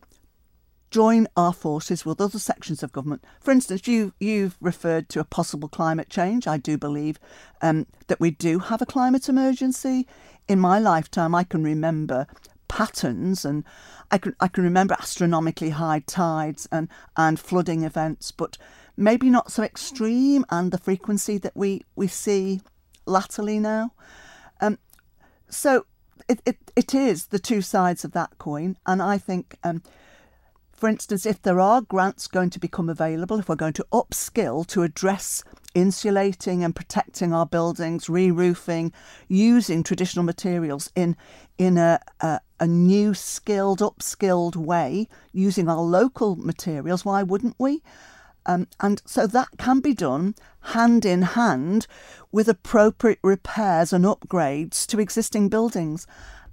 join 0.90 1.28
our 1.36 1.52
forces 1.52 2.04
with 2.04 2.20
other 2.20 2.38
sections 2.38 2.82
of 2.82 2.92
government. 2.92 3.24
For 3.40 3.52
instance, 3.52 3.86
you 3.86 4.12
you've 4.18 4.56
referred 4.60 5.08
to 5.10 5.20
a 5.20 5.24
possible 5.24 5.68
climate 5.68 6.10
change. 6.10 6.46
I 6.46 6.56
do 6.56 6.76
believe 6.76 7.18
um, 7.62 7.86
that 8.08 8.20
we 8.20 8.32
do 8.32 8.58
have 8.58 8.82
a 8.82 8.86
climate 8.86 9.28
emergency. 9.28 10.06
In 10.48 10.58
my 10.58 10.78
lifetime, 10.78 11.34
I 11.34 11.44
can 11.44 11.62
remember 11.62 12.26
patterns 12.68 13.44
and 13.44 13.64
I 14.10 14.18
can 14.18 14.34
I 14.40 14.48
can 14.48 14.64
remember 14.64 14.96
astronomically 14.98 15.70
high 15.70 16.00
tides 16.00 16.68
and 16.72 16.88
and 17.16 17.38
flooding 17.38 17.84
events, 17.84 18.32
but 18.32 18.58
maybe 18.96 19.30
not 19.30 19.52
so 19.52 19.62
extreme 19.62 20.44
and 20.50 20.72
the 20.72 20.78
frequency 20.78 21.38
that 21.38 21.52
we 21.54 21.84
we 21.94 22.08
see 22.08 22.60
latterly 23.06 23.60
now. 23.60 23.92
Um, 24.60 24.78
so 25.48 25.86
it, 26.28 26.40
it, 26.44 26.58
it 26.76 26.94
is 26.94 27.26
the 27.26 27.38
two 27.38 27.60
sides 27.60 28.04
of 28.04 28.12
that 28.12 28.38
coin, 28.38 28.76
and 28.86 29.02
I 29.02 29.18
think 29.18 29.56
um, 29.64 29.82
for 30.80 30.88
instance, 30.88 31.26
if 31.26 31.42
there 31.42 31.60
are 31.60 31.82
grants 31.82 32.26
going 32.26 32.48
to 32.48 32.58
become 32.58 32.88
available, 32.88 33.38
if 33.38 33.50
we're 33.50 33.54
going 33.54 33.74
to 33.74 33.86
upskill 33.92 34.66
to 34.68 34.82
address 34.82 35.44
insulating 35.74 36.64
and 36.64 36.74
protecting 36.74 37.34
our 37.34 37.44
buildings, 37.44 38.08
re-roofing, 38.08 38.90
using 39.28 39.82
traditional 39.82 40.24
materials 40.24 40.90
in 40.96 41.18
in 41.58 41.76
a, 41.76 42.00
a, 42.22 42.40
a 42.58 42.66
new 42.66 43.12
skilled, 43.12 43.80
upskilled 43.80 44.56
way, 44.56 45.06
using 45.34 45.68
our 45.68 45.82
local 45.82 46.34
materials, 46.36 47.04
why 47.04 47.22
wouldn't 47.22 47.56
we? 47.58 47.82
Um, 48.50 48.66
and 48.80 49.00
so 49.06 49.28
that 49.28 49.50
can 49.58 49.78
be 49.78 49.94
done 49.94 50.34
hand 50.74 51.04
in 51.04 51.22
hand 51.22 51.86
with 52.32 52.48
appropriate 52.48 53.20
repairs 53.22 53.92
and 53.92 54.04
upgrades 54.04 54.88
to 54.88 54.98
existing 54.98 55.48
buildings 55.48 56.04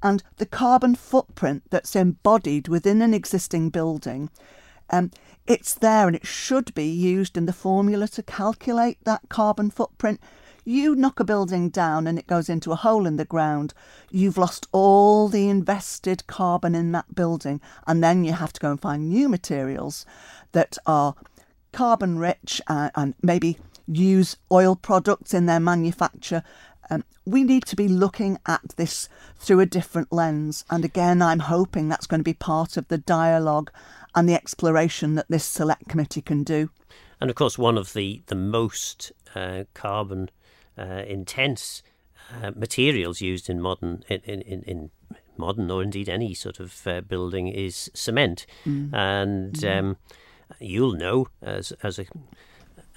and 0.03 0.21
the 0.35 0.45
carbon 0.45 0.93
footprint 0.93 1.63
that's 1.71 1.95
embodied 1.95 2.67
within 2.67 3.01
an 3.01 3.15
existing 3.15 3.71
building. 3.71 4.29
Um, 4.91 5.09
it's 5.47 5.73
there 5.73 6.05
and 6.05 6.15
it 6.15 6.27
should 6.27 6.71
be 6.75 6.85
used 6.85 7.35
in 7.35 7.47
the 7.47 7.51
formula 7.51 8.07
to 8.09 8.21
calculate 8.21 8.99
that 9.05 9.27
carbon 9.27 9.71
footprint. 9.71 10.21
You 10.65 10.95
knock 10.95 11.19
a 11.19 11.23
building 11.23 11.71
down 11.71 12.05
and 12.05 12.19
it 12.19 12.27
goes 12.27 12.47
into 12.47 12.71
a 12.71 12.75
hole 12.75 13.07
in 13.07 13.17
the 13.17 13.25
ground, 13.25 13.73
you've 14.11 14.37
lost 14.37 14.67
all 14.71 15.29
the 15.29 15.49
invested 15.49 16.27
carbon 16.27 16.75
in 16.75 16.91
that 16.91 17.15
building, 17.15 17.59
and 17.87 18.03
then 18.03 18.23
you 18.23 18.33
have 18.33 18.53
to 18.53 18.59
go 18.59 18.69
and 18.69 18.79
find 18.79 19.09
new 19.09 19.27
materials 19.27 20.05
that 20.51 20.77
are 20.85 21.15
carbon 21.71 22.17
rich 22.17 22.61
uh, 22.67 22.89
and 22.95 23.13
maybe 23.21 23.57
use 23.87 24.35
oil 24.51 24.75
products 24.75 25.33
in 25.33 25.45
their 25.45 25.59
manufacture 25.59 26.43
um, 26.89 27.03
we 27.25 27.43
need 27.43 27.65
to 27.65 27.75
be 27.75 27.87
looking 27.87 28.39
at 28.45 28.61
this 28.77 29.09
through 29.37 29.59
a 29.59 29.65
different 29.65 30.11
lens. 30.11 30.63
And 30.69 30.85
again, 30.85 31.21
I'm 31.21 31.39
hoping 31.39 31.89
that's 31.89 32.07
going 32.07 32.19
to 32.19 32.23
be 32.23 32.33
part 32.33 32.77
of 32.77 32.87
the 32.87 32.97
dialogue 32.97 33.71
and 34.15 34.27
the 34.27 34.33
exploration 34.33 35.15
that 35.15 35.27
this 35.29 35.43
select 35.43 35.89
committee 35.89 36.21
can 36.21 36.43
do. 36.43 36.69
And 37.19 37.29
of 37.29 37.35
course, 37.35 37.57
one 37.57 37.77
of 37.77 37.93
the, 37.93 38.21
the 38.27 38.35
most 38.35 39.11
uh, 39.35 39.63
carbon 39.73 40.29
uh, 40.77 41.03
intense 41.07 41.83
uh, 42.41 42.51
materials 42.55 43.21
used 43.21 43.49
in 43.49 43.61
modern 43.61 44.03
in, 44.09 44.21
in, 44.21 44.63
in, 44.63 44.89
modern 45.39 45.69
or 45.69 45.83
indeed 45.83 46.09
any 46.09 46.33
sort 46.33 46.59
of 46.59 46.87
uh, 46.87 46.99
building 47.01 47.47
is 47.47 47.91
cement. 47.93 48.47
Mm. 48.65 48.91
And 48.91 49.53
mm. 49.53 49.79
Um, 49.79 49.97
you'll 50.59 50.93
know 50.93 51.27
as 51.41 51.71
as 51.83 51.99
a 51.99 52.05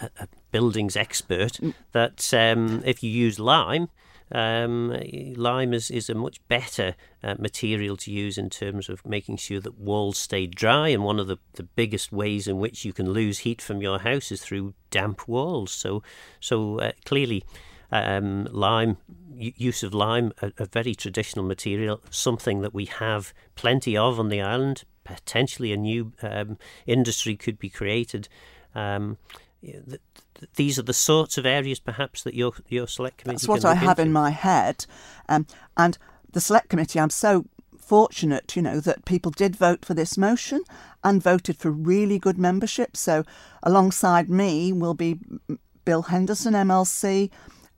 a, 0.01 0.29
buildings 0.51 0.97
expert 0.97 1.53
mm. 1.55 1.75
that 1.93 2.33
um, 2.35 2.83
if 2.85 3.03
you 3.03 3.11
use 3.11 3.39
lime, 3.39 3.89
um, 4.33 4.97
lime 5.37 5.75
is, 5.75 5.91
is 5.91 6.09
a 6.09 6.15
much 6.15 6.39
better 6.49 6.95
uh, 7.23 7.35
material 7.39 7.97
to 7.99 8.13
use 8.13 8.39
in 8.39 8.49
terms 8.49 8.89
of 8.89 9.05
making 9.05 9.37
sure 9.37 9.61
that 9.61 9.79
walls 9.79 10.19
stay 10.19 10.47
dry. 10.47 10.89
And 10.89 11.05
one 11.05 11.19
of 11.19 11.27
the, 11.27 11.39
the 11.55 11.65
biggest 11.65 12.13
ways 12.13 12.47
in 12.47 12.59
which 12.59 12.85
you 12.85 12.93
can 12.93 13.11
lose 13.11 13.41
heat 13.41 13.61
from 13.61 13.83
your 13.83 14.01
house 14.01 14.31
is 14.31 14.43
through 14.43 14.75
damp 14.91 15.27
walls. 15.27 15.73
So, 15.73 16.03
so 16.39 16.79
uh, 16.79 16.93
clearly, 17.05 17.45
um, 17.93 18.47
lime 18.53 18.99
use 19.35 19.83
of 19.83 19.95
lime, 19.95 20.33
a, 20.43 20.53
a, 20.59 20.67
very 20.67 20.95
traditional 20.95 21.45
material, 21.45 22.03
something 22.11 22.61
that 22.61 22.75
we 22.75 22.85
have 22.85 23.33
plenty 23.57 23.97
of 23.97 24.21
on 24.21 24.29
the 24.29 24.41
island. 24.41 24.85
Potentially, 25.05 25.73
a 25.73 25.77
new 25.77 26.13
um, 26.23 26.59
industry 26.87 27.37
could 27.37 27.59
be 27.59 27.69
created. 27.69 28.29
Um, 28.75 29.19
these 30.57 30.79
are 30.79 30.83
the 30.83 30.95
sorts 30.95 31.37
of 31.37 31.45
areas 31.45 31.81
perhaps 31.81 32.23
that 32.23 32.35
your 32.35 32.53
your 32.69 32.87
select 32.87 33.19
committee. 33.19 33.47
That's 33.47 33.49
what 33.49 33.65
I 33.65 33.75
have 33.75 33.99
into. 33.99 34.09
in 34.09 34.13
my 34.13 34.31
head, 34.31 34.87
um, 35.29 35.47
and 35.77 35.99
the 36.33 36.41
select 36.41 36.69
committee. 36.69 37.01
I'm 37.01 37.11
so 37.11 37.47
fortunate, 37.79 38.55
you 38.55 38.63
know, 38.63 38.79
that 38.79 39.05
people 39.05 39.33
did 39.33 39.57
vote 39.57 39.85
for 39.85 39.95
this 39.95 40.17
motion 40.17 40.63
and 41.03 41.21
voted 41.21 41.57
for 41.57 41.73
really 41.73 42.21
good 42.21 42.39
membership. 42.39 42.97
So 42.97 43.25
alongside 43.65 44.31
me 44.31 44.73
will 44.73 44.95
be 44.95 45.19
Bill 45.85 46.03
Henderson, 46.03 46.55
MLC, 46.55 47.31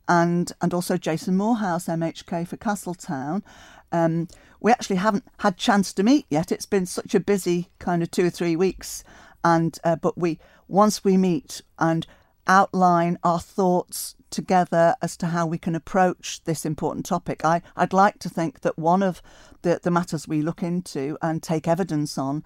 and 0.07 0.51
and 0.61 0.73
also 0.73 0.97
Jason 0.97 1.35
Moorhouse, 1.35 1.87
MHK 1.87 2.47
for 2.47 2.57
Castletown. 2.57 3.43
Um, 3.93 4.27
we 4.59 4.71
actually 4.71 4.97
haven't 4.97 5.25
had 5.39 5.57
chance 5.57 5.93
to 5.93 6.03
meet 6.03 6.25
yet. 6.29 6.51
It's 6.51 6.65
been 6.65 6.85
such 6.85 7.15
a 7.15 7.19
busy 7.19 7.69
kind 7.79 8.03
of 8.03 8.11
two 8.11 8.25
or 8.25 8.29
three 8.29 8.55
weeks, 8.55 9.03
and 9.43 9.77
uh, 9.83 9.95
but 9.95 10.17
we 10.17 10.39
once 10.67 11.03
we 11.03 11.15
meet 11.15 11.61
and 11.79 12.05
outline 12.47 13.17
our 13.23 13.39
thoughts 13.39 14.15
together 14.29 14.95
as 15.01 15.15
to 15.15 15.27
how 15.27 15.45
we 15.45 15.57
can 15.57 15.75
approach 15.75 16.43
this 16.43 16.65
important 16.65 17.05
topic. 17.05 17.45
I, 17.45 17.61
I'd 17.75 17.93
like 17.93 18.19
to 18.19 18.29
think 18.29 18.61
that 18.61 18.77
one 18.79 19.03
of 19.03 19.21
the, 19.61 19.79
the 19.81 19.91
matters 19.91 20.27
we 20.27 20.41
look 20.41 20.63
into 20.63 21.17
and 21.21 21.41
take 21.41 21.67
evidence 21.67 22.17
on 22.17 22.43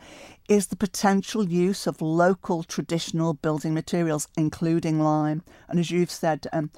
is 0.49 0.67
the 0.67 0.75
potential 0.75 1.47
use 1.47 1.87
of 1.87 2.01
local 2.01 2.63
traditional 2.63 3.33
building 3.33 3.73
materials, 3.73 4.27
including 4.37 4.99
lime. 4.99 5.43
And 5.69 5.79
as 5.79 5.89
you've 5.89 6.11
said, 6.11 6.45
um, 6.51 6.71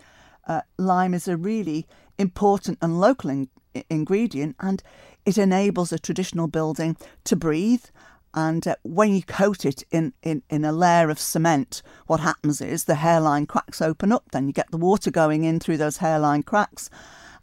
uh, 0.47 0.62
lime 0.77 1.13
is 1.13 1.27
a 1.27 1.36
really 1.36 1.88
important 2.17 2.77
and 2.82 3.01
local 3.01 3.32
in- 3.32 3.49
ingredient 3.89 4.56
and 4.60 4.82
it 5.26 5.38
enables 5.38 5.92
a 5.92 6.00
traditional 6.00 6.48
building 6.48 6.98
to 7.24 7.36
breathe 7.36 7.86
and 8.34 8.68
uh, 8.68 8.76
when 8.84 9.13
you 9.13 9.24
coat 9.24 9.65
it 9.65 9.84
in, 9.92 10.13
in, 10.22 10.44
in 10.50 10.63
a 10.63 10.72
layer 10.72 11.10
of 11.10 11.20
cement, 11.20 11.82
what 12.06 12.20
happens 12.20 12.62
is 12.62 12.86
the 12.86 12.96
hairline 12.96 13.48
cracks 13.48 13.82
open 13.82 14.12
up, 14.12 14.32
then 14.32 14.48
you 14.48 14.54
get 14.54 14.70
the 14.72 14.78
water 14.78 15.10
going 15.10 15.44
in 15.44 15.60
through 15.60 15.78
those 15.78 15.98
hairline 15.98 16.44
cracks. 16.44 16.89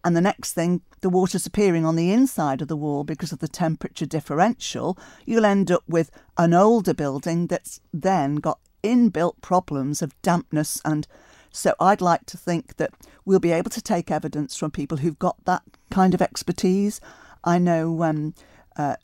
And 0.05 0.17
the 0.17 0.21
next 0.21 0.53
thing, 0.53 0.83
the 1.01 1.11
water's 1.11 1.47
appearing 1.47 1.85
on 1.85 1.97
the 1.97 2.13
inside 2.13 2.63
of 2.63 2.69
the 2.69 2.77
wall 2.77 3.03
because 3.03 3.33
of 3.33 3.41
the 3.41 3.49
temperature 3.49 4.07
differential. 4.07 4.97
You'll 5.25 5.45
end 5.45 5.73
up 5.73 5.83
with 5.89 6.13
an 6.39 6.55
older 6.55 6.95
building 6.95 7.49
that's 7.49 7.81
then 7.93 8.37
got 8.37 8.61
inbuilt 8.85 9.41
problems 9.41 10.03
of 10.03 10.21
dampness. 10.23 10.81
And 10.85 11.09
so 11.57 11.75
I'd 11.81 12.03
like 12.03 12.27
to 12.27 12.37
think 12.37 12.77
that 12.77 12.93
we'll 13.25 13.39
be 13.39 13.53
able 13.53 13.71
to 13.71 13.81
take 13.81 14.11
evidence 14.11 14.57
from 14.57 14.71
people 14.71 14.99
who've 14.99 15.19
got 15.19 15.43
that 15.47 15.63
kind 15.91 16.13
of 16.13 16.21
expertise. 16.21 17.01
I 17.45 17.59
know 17.59 18.03
um, 18.03 18.35
uh, 18.77 18.97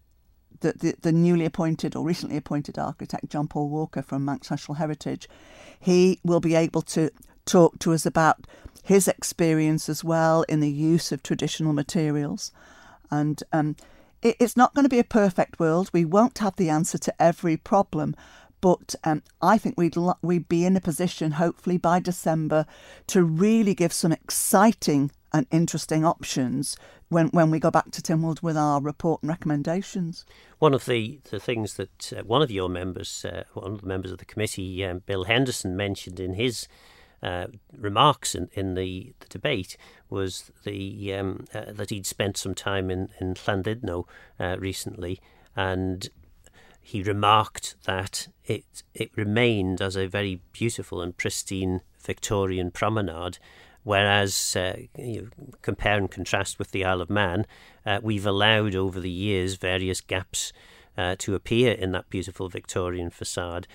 the, 0.61 0.73
the, 0.73 0.95
the, 1.01 1.12
newly 1.12 1.47
appointed 1.47 1.97
or 1.97 2.05
recently 2.05 2.37
appointed 2.37 2.79
architect, 2.79 3.31
John 3.31 3.49
Paul 3.49 3.71
Walker 3.71 4.03
from 4.03 4.25
Manx 4.25 4.51
National 4.51 4.75
Heritage, 4.75 5.29
he 5.81 6.21
will 6.23 6.41
be 6.41 6.55
able 6.55 6.83
to 6.83 7.11
talk 7.47 7.79
to 7.81 7.93
us 7.93 8.05
about 8.05 8.47
his 8.83 9.09
experience 9.09 9.88
as 9.88 10.05
well 10.05 10.43
in 10.43 10.61
the 10.61 10.71
use 10.71 11.11
of 11.11 11.23
traditional 11.23 11.73
materials. 11.73 12.53
And 13.11 13.43
um, 13.53 13.77
it, 14.21 14.37
it's 14.38 14.57
not 14.57 14.75
going 14.75 14.85
to 14.85 14.91
be 14.91 14.99
a 14.99 15.05
perfect 15.05 15.59
world. 15.59 15.88
We 15.93 16.05
won't 16.05 16.38
have 16.38 16.57
the 16.57 16.69
answer 16.69 16.99
to 16.99 17.23
every 17.23 17.57
problem. 17.57 18.15
But 18.62 18.94
um, 19.05 19.22
I 19.42 19.59
think 19.59 19.77
we'd 19.77 19.96
we'd 20.22 20.48
be 20.48 20.64
in 20.64 20.77
a 20.77 20.81
position, 20.81 21.33
hopefully 21.33 21.77
by 21.77 22.01
December, 22.01 22.64
to 23.09 23.22
really 23.22 23.75
give 23.75 23.92
some 23.92 24.12
exciting 24.12 25.11
and 25.33 25.46
interesting 25.51 26.05
options 26.05 26.77
when, 27.09 27.29
when 27.29 27.51
we 27.51 27.59
go 27.59 27.70
back 27.70 27.90
to 27.90 28.03
Tynwald 28.03 28.42
with 28.42 28.57
our 28.57 28.81
report 28.81 29.22
and 29.22 29.31
recommendations. 29.31 30.25
One 30.59 30.75
of 30.75 30.85
the, 30.85 31.20
the 31.31 31.40
things 31.40 31.75
that 31.75 32.12
uh, 32.16 32.22
one 32.22 32.42
of 32.42 32.51
your 32.51 32.68
members, 32.68 33.25
uh, 33.25 33.44
one 33.55 33.72
of 33.72 33.81
the 33.81 33.87
members 33.87 34.12
of 34.12 34.18
the 34.18 34.25
committee, 34.25 34.85
um, 34.85 35.03
Bill 35.07 35.25
Henderson, 35.25 35.77
mentioned 35.77 36.20
in 36.20 36.35
his 36.35 36.68
uh, 37.22 37.46
remarks 37.77 38.35
in, 38.35 38.48
in 38.53 38.75
the, 38.75 39.14
the 39.20 39.27
debate 39.29 39.77
was 40.09 40.51
the 40.64 41.14
um, 41.14 41.46
uh, 41.55 41.72
that 41.72 41.90
he'd 41.90 42.07
spent 42.07 42.37
some 42.37 42.55
time 42.55 42.90
in, 42.90 43.09
in 43.20 43.35
Llandudno 43.35 44.05
uh, 44.38 44.57
recently 44.59 45.20
and 45.57 46.09
he 46.83 47.03
remarked 47.03 47.77
that 47.85 48.29
it 48.45 48.83
it 48.95 49.11
remained 49.16 49.81
as 49.81 49.97
a 49.97 50.07
very 50.07 50.40
beautiful 50.53 51.01
and 51.01 51.16
pristine 51.16 51.81
Victorian 52.01 52.71
promenade 52.71 53.38
Whereas, 53.85 54.55
uh, 54.55 54.77
you 54.97 55.31
compare 55.61 55.99
and 55.99 56.11
contrast 56.11 56.59
with 56.59 56.71
the 56.71 56.85
Isle 56.85 57.01
of 57.01 57.11
Man, 57.11 57.47
uh, 57.85 57.99
we've 58.03 58.27
allowed 58.27 58.75
over 58.77 59.01
the 59.01 59.11
years 59.11 59.57
various 59.57 60.01
gaps 60.01 60.53
uh, 60.97 61.16
to 61.18 61.35
appear 61.35 61.73
in 61.73 61.92
that 61.92 62.09
beautiful 62.09 62.49
Victorian 62.49 63.11
facade. 63.11 63.66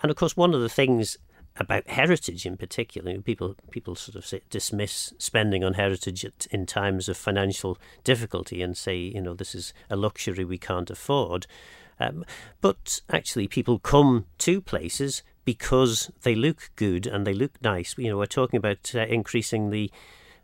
And 0.00 0.10
of 0.10 0.16
course, 0.16 0.36
one 0.36 0.54
of 0.54 0.60
the 0.60 0.68
things 0.68 1.16
about 1.56 1.88
heritage 1.88 2.46
in 2.46 2.56
particular, 2.56 3.18
people 3.20 3.56
people 3.72 3.96
sort 3.96 4.14
of 4.14 4.24
say, 4.24 4.42
dismiss 4.48 5.12
spending 5.18 5.64
on 5.64 5.74
heritage 5.74 6.24
at, 6.24 6.46
in 6.52 6.66
times 6.66 7.08
of 7.08 7.16
financial 7.16 7.78
difficulty 8.04 8.62
and 8.62 8.76
say, 8.76 8.96
you 8.96 9.20
know, 9.20 9.34
this 9.34 9.56
is 9.56 9.74
a 9.90 9.96
luxury 9.96 10.44
we 10.44 10.58
can't 10.58 10.88
afford. 10.88 11.48
Um, 12.00 12.24
but 12.60 13.00
actually, 13.10 13.48
people 13.48 13.78
come 13.78 14.26
to 14.38 14.60
places 14.60 15.22
because 15.44 16.10
they 16.22 16.34
look 16.34 16.70
good 16.76 17.06
and 17.06 17.26
they 17.26 17.32
look 17.32 17.52
nice. 17.62 17.94
You 17.96 18.10
know, 18.10 18.18
we're 18.18 18.26
talking 18.26 18.58
about 18.58 18.92
uh, 18.94 19.00
increasing 19.00 19.70
the 19.70 19.90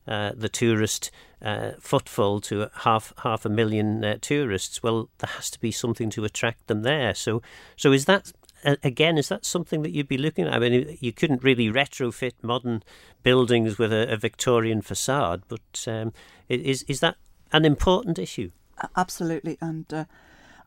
uh, 0.06 0.32
the 0.36 0.48
tourist 0.48 1.10
uh, 1.40 1.72
footfall 1.80 2.40
to 2.40 2.68
half 2.80 3.12
half 3.22 3.44
a 3.44 3.48
million 3.48 4.04
uh, 4.04 4.18
tourists. 4.20 4.82
Well, 4.82 5.08
there 5.18 5.30
has 5.30 5.50
to 5.50 5.60
be 5.60 5.70
something 5.70 6.10
to 6.10 6.24
attract 6.24 6.66
them 6.66 6.82
there. 6.82 7.14
So, 7.14 7.42
so 7.76 7.92
is 7.92 8.04
that 8.04 8.32
again? 8.82 9.18
Is 9.18 9.28
that 9.28 9.44
something 9.44 9.82
that 9.82 9.92
you'd 9.92 10.08
be 10.08 10.18
looking 10.18 10.46
at? 10.46 10.54
I 10.54 10.58
mean, 10.58 10.98
you 11.00 11.12
couldn't 11.12 11.44
really 11.44 11.70
retrofit 11.70 12.32
modern 12.42 12.82
buildings 13.22 13.78
with 13.78 13.92
a, 13.92 14.12
a 14.12 14.16
Victorian 14.16 14.82
facade, 14.82 15.42
but 15.48 15.84
um, 15.86 16.12
is 16.48 16.82
is 16.84 17.00
that 17.00 17.16
an 17.52 17.64
important 17.64 18.18
issue? 18.18 18.50
Absolutely, 18.96 19.56
and 19.60 19.92
uh, 19.92 20.04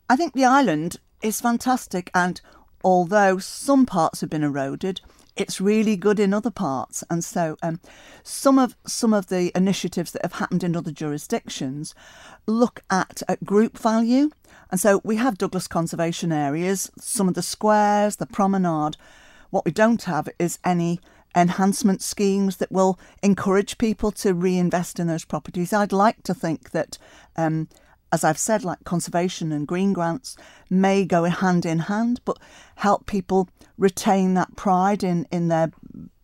I 0.10 0.16
think 0.16 0.34
the 0.34 0.46
island 0.46 0.98
is 1.22 1.42
fantastic 1.42 2.10
and 2.14 2.40
although 2.84 3.38
some 3.38 3.86
parts 3.86 4.22
have 4.22 4.30
been 4.30 4.44
eroded, 4.44 5.02
it's 5.36 5.62
really 5.62 5.96
good 5.96 6.20
in 6.20 6.34
other 6.34 6.50
parts. 6.50 7.04
And 7.10 7.24
so 7.24 7.58
um, 7.62 7.80
some 8.24 8.58
of 8.58 8.76
some 8.86 9.14
of 9.14 9.28
the 9.28 9.52
initiatives 9.56 10.12
that 10.12 10.24
have 10.24 10.34
happened 10.34 10.64
in 10.64 10.76
other 10.76 10.92
jurisdictions 10.92 11.94
look 12.46 12.82
at, 12.90 13.22
at 13.28 13.46
group 13.46 13.78
value. 13.78 14.32
And 14.72 14.80
so 14.80 15.02
we 15.04 15.18
have 15.18 15.38
Douglas 15.38 15.68
conservation 15.68 16.32
areas, 16.32 16.92
some 17.00 17.28
of 17.28 17.36
the 17.36 17.42
squares, 17.42 18.16
the 18.16 18.26
promenade. 18.26 18.98
What 19.50 19.66
we 19.66 19.72
don't 19.72 20.04
have 20.04 20.28
is 20.40 20.60
any 20.64 21.00
enhancement 21.36 22.02
schemes 22.02 22.58
that 22.58 22.72
will 22.72 23.00
encourage 23.22 23.78
people 23.78 24.12
to 24.12 24.34
reinvest 24.34 25.00
in 25.00 25.08
those 25.08 25.24
properties. 25.24 25.72
I'd 25.72 25.92
like 25.92 26.24
to 26.24 26.34
think 26.34 26.72
that 26.72 26.98
um, 27.36 27.68
as 28.12 28.24
I've 28.24 28.38
said, 28.38 28.64
like 28.64 28.84
conservation 28.84 29.52
and 29.52 29.68
green 29.68 29.94
grants 29.94 30.36
may 30.70 31.06
go 31.06 31.24
hand 31.26 31.66
in 31.66 31.80
hand, 31.80 32.22
but 32.26 32.38
help 32.76 33.06
people 33.06 33.50
retain 33.78 34.34
that 34.36 34.56
pride 34.56 35.04
in, 35.04 35.28
in 35.32 35.50
their 35.50 35.72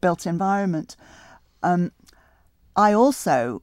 built 0.01 0.25
environment. 0.25 0.95
Um, 1.61 1.91
I 2.75 2.93
also, 2.93 3.61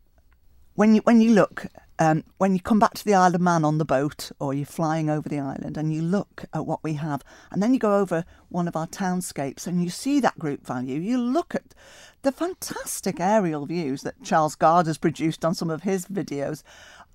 when 0.74 0.94
you 0.94 1.00
when 1.04 1.20
you 1.20 1.30
look, 1.30 1.66
um, 1.98 2.24
when 2.38 2.54
you 2.54 2.61
come 2.61 2.78
back 2.78 2.94
to 2.94 3.04
the 3.04 3.14
Isle 3.14 3.35
of 3.35 3.40
Man 3.40 3.64
on 3.64 3.78
the 3.78 3.85
boat, 3.85 4.30
or 4.38 4.54
you're 4.54 4.66
flying 4.66 5.11
over 5.11 5.28
the 5.28 5.40
island, 5.40 5.76
and 5.76 5.92
you 5.92 6.02
look 6.02 6.44
at 6.52 6.66
what 6.66 6.83
we 6.85 6.94
have, 6.94 7.22
and 7.50 7.62
then 7.62 7.74
you 7.74 7.80
go 7.80 7.98
over 7.98 8.24
one 8.48 8.68
of 8.68 8.76
our 8.76 8.87
townscapes, 8.87 9.66
and 9.66 9.83
you 9.83 9.90
see 9.90 10.20
that 10.20 10.38
group 10.38 10.66
value. 10.66 11.00
You 11.00 11.18
look 11.18 11.54
at 11.54 11.74
the 12.22 12.33
fantastic 12.33 13.18
aerial 13.18 13.66
views 13.66 14.02
that 14.02 14.22
Charles 14.22 14.54
Guard 14.54 14.87
has 14.87 14.98
produced 14.98 15.44
on 15.44 15.54
some 15.54 15.70
of 15.70 15.83
his 15.83 16.06
videos 16.06 16.62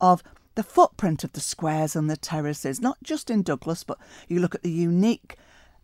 of 0.02 0.24
the 0.56 0.64
footprint 0.64 1.24
of 1.24 1.34
the 1.34 1.42
squares 1.42 1.96
and 1.96 2.10
the 2.10 2.18
terraces, 2.18 2.82
not 2.82 2.98
just 3.04 3.30
in 3.30 3.44
Douglas, 3.44 3.84
but 3.84 3.98
you 4.28 4.40
look 4.40 4.56
at 4.56 4.64
the 4.64 4.72
unique 4.72 5.38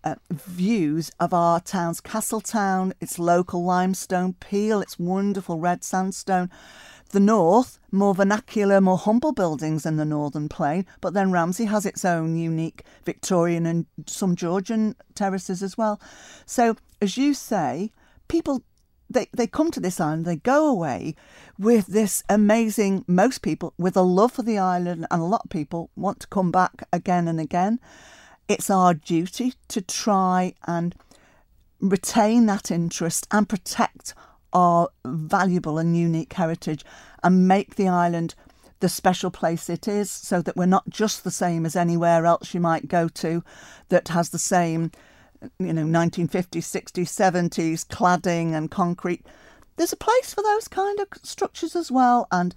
uh, 0.03 0.15
views 0.29 1.11
of 1.19 1.33
our 1.33 1.59
town's 1.59 2.01
Castletown, 2.01 2.93
its 2.99 3.19
local 3.19 3.63
limestone 3.63 4.33
peel, 4.33 4.81
its 4.81 4.97
wonderful 4.97 5.59
red 5.59 5.83
sandstone. 5.83 6.49
The 7.09 7.19
north, 7.19 7.77
more 7.91 8.15
vernacular, 8.15 8.79
more 8.79 8.97
humble 8.97 9.33
buildings 9.33 9.85
in 9.85 9.97
the 9.97 10.05
northern 10.05 10.47
plain, 10.47 10.85
but 11.01 11.13
then 11.13 11.31
Ramsey 11.31 11.65
has 11.65 11.85
its 11.85 12.05
own 12.05 12.37
unique 12.37 12.83
Victorian 13.03 13.65
and 13.65 13.85
some 14.07 14.35
Georgian 14.35 14.95
terraces 15.13 15.61
as 15.61 15.77
well. 15.77 15.99
So, 16.45 16.77
as 17.01 17.17
you 17.17 17.33
say, 17.33 17.91
people 18.29 18.63
they, 19.13 19.27
they 19.33 19.47
come 19.47 19.71
to 19.71 19.79
this 19.79 19.99
island, 19.99 20.25
they 20.25 20.37
go 20.37 20.67
away 20.67 21.15
with 21.57 21.87
this 21.87 22.23
amazing, 22.29 23.05
most 23.07 23.41
people 23.41 23.73
with 23.77 23.95
a 23.97 24.01
love 24.01 24.31
for 24.31 24.43
the 24.43 24.57
island, 24.57 25.05
and 25.11 25.21
a 25.21 25.25
lot 25.25 25.41
of 25.43 25.49
people 25.49 25.89
want 25.95 26.19
to 26.21 26.27
come 26.27 26.51
back 26.51 26.87
again 26.91 27.27
and 27.27 27.39
again. 27.39 27.79
It's 28.47 28.69
our 28.69 28.93
duty 28.93 29.53
to 29.69 29.81
try 29.81 30.53
and 30.65 30.95
retain 31.79 32.45
that 32.45 32.71
interest 32.71 33.27
and 33.31 33.49
protect 33.49 34.13
our 34.53 34.89
valuable 35.05 35.77
and 35.77 35.97
unique 35.97 36.33
heritage 36.33 36.83
and 37.23 37.47
make 37.47 37.75
the 37.75 37.87
island 37.87 38.35
the 38.79 38.89
special 38.89 39.31
place 39.31 39.69
it 39.69 39.87
is 39.87 40.09
so 40.09 40.41
that 40.41 40.57
we're 40.57 40.65
not 40.65 40.89
just 40.89 41.23
the 41.23 41.31
same 41.31 41.65
as 41.65 41.75
anywhere 41.75 42.25
else 42.25 42.53
you 42.53 42.59
might 42.59 42.87
go 42.87 43.07
to 43.07 43.43
that 43.89 44.09
has 44.09 44.29
the 44.29 44.39
same 44.39 44.91
you 45.59 45.73
know 45.73 45.83
1950s 45.83 46.63
60s 46.63 47.07
70s 47.07 47.87
cladding 47.87 48.53
and 48.53 48.71
concrete. 48.71 49.25
There's 49.77 49.93
a 49.93 49.97
place 49.97 50.33
for 50.33 50.43
those 50.43 50.67
kind 50.67 50.99
of 50.99 51.07
structures 51.23 51.75
as 51.75 51.91
well 51.91 52.27
and 52.31 52.53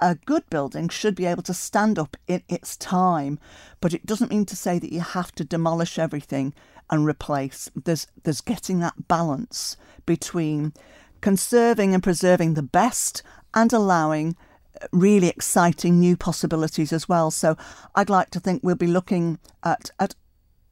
a 0.00 0.14
good 0.14 0.48
building 0.50 0.88
should 0.88 1.14
be 1.14 1.26
able 1.26 1.42
to 1.42 1.54
stand 1.54 1.98
up 1.98 2.16
in 2.26 2.42
its 2.48 2.76
time. 2.76 3.38
But 3.80 3.92
it 3.92 4.06
doesn't 4.06 4.30
mean 4.30 4.46
to 4.46 4.56
say 4.56 4.78
that 4.78 4.92
you 4.92 5.00
have 5.00 5.32
to 5.32 5.44
demolish 5.44 5.98
everything 5.98 6.54
and 6.88 7.06
replace. 7.06 7.70
There's 7.74 8.06
there's 8.24 8.40
getting 8.40 8.80
that 8.80 9.08
balance 9.08 9.76
between 10.06 10.72
conserving 11.20 11.94
and 11.94 12.02
preserving 12.02 12.54
the 12.54 12.62
best 12.62 13.22
and 13.54 13.72
allowing 13.72 14.36
uh, 14.80 14.86
really 14.92 15.28
exciting 15.28 16.00
new 16.00 16.16
possibilities 16.16 16.92
as 16.92 17.08
well. 17.08 17.30
So 17.30 17.56
I'd 17.94 18.10
like 18.10 18.30
to 18.30 18.40
think 18.40 18.62
we'll 18.62 18.74
be 18.74 18.86
looking 18.86 19.38
at, 19.62 19.90
at 19.98 20.14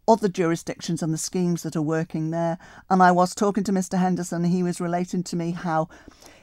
other 0.08 0.28
jurisdictions 0.28 1.02
and 1.02 1.12
the 1.12 1.18
schemes 1.18 1.62
that 1.62 1.76
are 1.76 1.82
working 1.82 2.30
there. 2.30 2.58
And 2.88 3.02
I 3.02 3.12
was 3.12 3.34
talking 3.34 3.62
to 3.64 3.72
Mr. 3.72 3.98
Henderson, 3.98 4.44
he 4.44 4.62
was 4.62 4.80
relating 4.80 5.22
to 5.24 5.36
me 5.36 5.52
how 5.52 5.88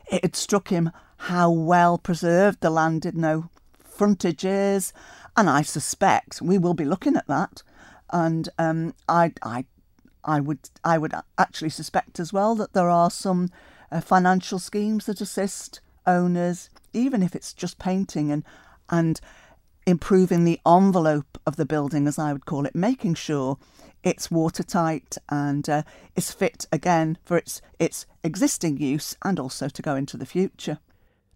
it 0.10 0.22
had 0.22 0.36
struck 0.36 0.70
him 0.70 0.92
how 1.18 1.50
well 1.50 1.98
preserved 1.98 2.62
the 2.62 2.70
Llandudno 2.70 3.50
frontage 3.84 4.46
is. 4.46 4.94
And 5.36 5.50
I 5.50 5.64
suspect 5.64 6.42
we 6.42 6.58
will 6.58 6.74
be 6.74 6.86
looking 6.86 7.16
at 7.16 7.28
that. 7.28 7.64
And 8.12 8.48
um, 8.60 8.94
I, 9.10 9.34
I, 9.42 9.66
I 10.24 10.40
would, 10.40 10.70
I 10.84 10.98
would 10.98 11.14
actually 11.38 11.72
suspect 11.72 12.20
as 12.20 12.32
well 12.32 12.56
that 12.56 12.74
there 12.74 12.90
are 12.90 13.10
some 13.10 13.50
uh, 13.92 14.02
financial 14.02 14.60
schemes 14.60 15.08
that 15.08 15.22
assist 15.22 15.82
owners, 16.06 16.70
even 16.94 17.24
if 17.24 17.36
it's 17.36 17.54
just 17.54 17.80
painting 17.80 18.32
and 18.32 18.44
and 18.90 19.20
improving 19.86 20.44
the 20.44 20.60
envelope 20.66 21.38
of 21.46 21.56
the 21.56 21.66
building, 21.66 22.08
as 22.08 22.18
I 22.20 22.34
would 22.34 22.46
call 22.46 22.66
it, 22.66 22.76
making 22.76 23.16
sure 23.16 23.58
it's 24.04 24.30
watertight 24.30 25.18
and 25.30 25.68
uh, 25.68 25.84
is 26.16 26.32
fit 26.32 26.68
again 26.72 27.18
for 27.24 27.38
its 27.38 27.62
its 27.80 28.06
existing 28.24 28.78
use 28.78 29.18
and 29.24 29.40
also 29.40 29.68
to 29.68 29.82
go 29.82 29.96
into 29.96 30.18
the 30.18 30.26
future. 30.26 30.80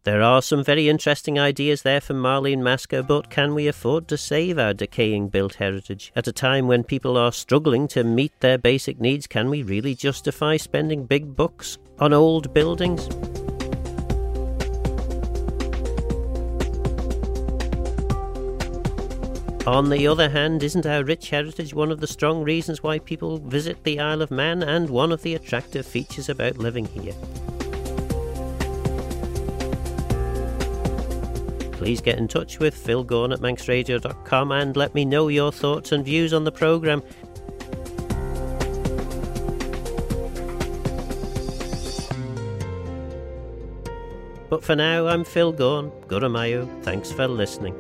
There 0.04 0.22
are 0.22 0.42
some 0.42 0.64
very 0.64 0.88
interesting 0.88 1.38
ideas 1.38 1.82
there 1.82 2.00
from 2.00 2.24
Marlene 2.24 2.62
Maska, 2.62 3.06
but 3.06 3.30
can 3.30 3.54
we 3.54 3.68
afford 3.68 4.08
to 4.08 4.18
save 4.18 4.58
our 4.58 4.74
decaying 4.74 5.28
built 5.28 5.56
heritage? 5.56 6.14
At 6.16 6.28
a 6.28 6.32
time 6.32 6.68
when 6.68 6.86
people 6.86 7.18
are 7.18 7.34
struggling 7.34 7.88
to 7.90 8.06
meet 8.06 8.32
their 8.40 8.58
basic 8.58 9.02
needs, 9.02 9.28
can 9.28 9.50
we 9.50 9.62
really 9.62 9.96
justify 9.96 10.56
spending 10.56 11.06
big 11.06 11.36
bucks 11.36 11.78
on 12.00 12.14
old 12.14 12.54
buildings? 12.54 13.10
On 19.70 19.88
the 19.88 20.08
other 20.08 20.30
hand, 20.30 20.64
isn't 20.64 20.88
our 20.88 21.04
rich 21.04 21.30
heritage 21.30 21.76
one 21.76 21.92
of 21.92 22.00
the 22.00 22.08
strong 22.08 22.44
reasons 22.44 22.82
why 22.82 22.98
people 22.98 23.38
visit 23.38 23.84
the 23.84 24.00
Isle 24.00 24.24
of 24.24 24.32
Man 24.32 24.64
and 24.64 24.90
one 24.90 25.12
of 25.12 25.22
the 25.22 25.36
attractive 25.36 25.86
features 25.86 26.28
about 26.28 26.58
living 26.58 26.86
here? 26.86 27.14
Please 31.74 32.02
get 32.02 32.18
in 32.18 32.28
touch 32.28 32.58
with 32.58 32.74
Phil 32.74 33.06
Gawne 33.06 33.32
at 33.32 33.42
manxradio.com 33.42 34.52
and 34.52 34.76
let 34.76 34.96
me 34.96 35.06
know 35.06 35.28
your 35.28 35.52
thoughts 35.52 35.92
and 35.92 36.04
views 36.04 36.34
on 36.34 36.46
the 36.46 36.52
programme. 36.52 37.04
But 44.50 44.64
for 44.64 44.76
now, 44.76 45.06
I'm 45.06 45.24
Phil 45.24 45.54
Gawne. 45.54 45.92
Gura 46.08 46.30
mie 46.32 46.48
eu. 46.48 46.68
Thanks 46.82 47.12
for 47.12 47.28
listening. 47.28 47.76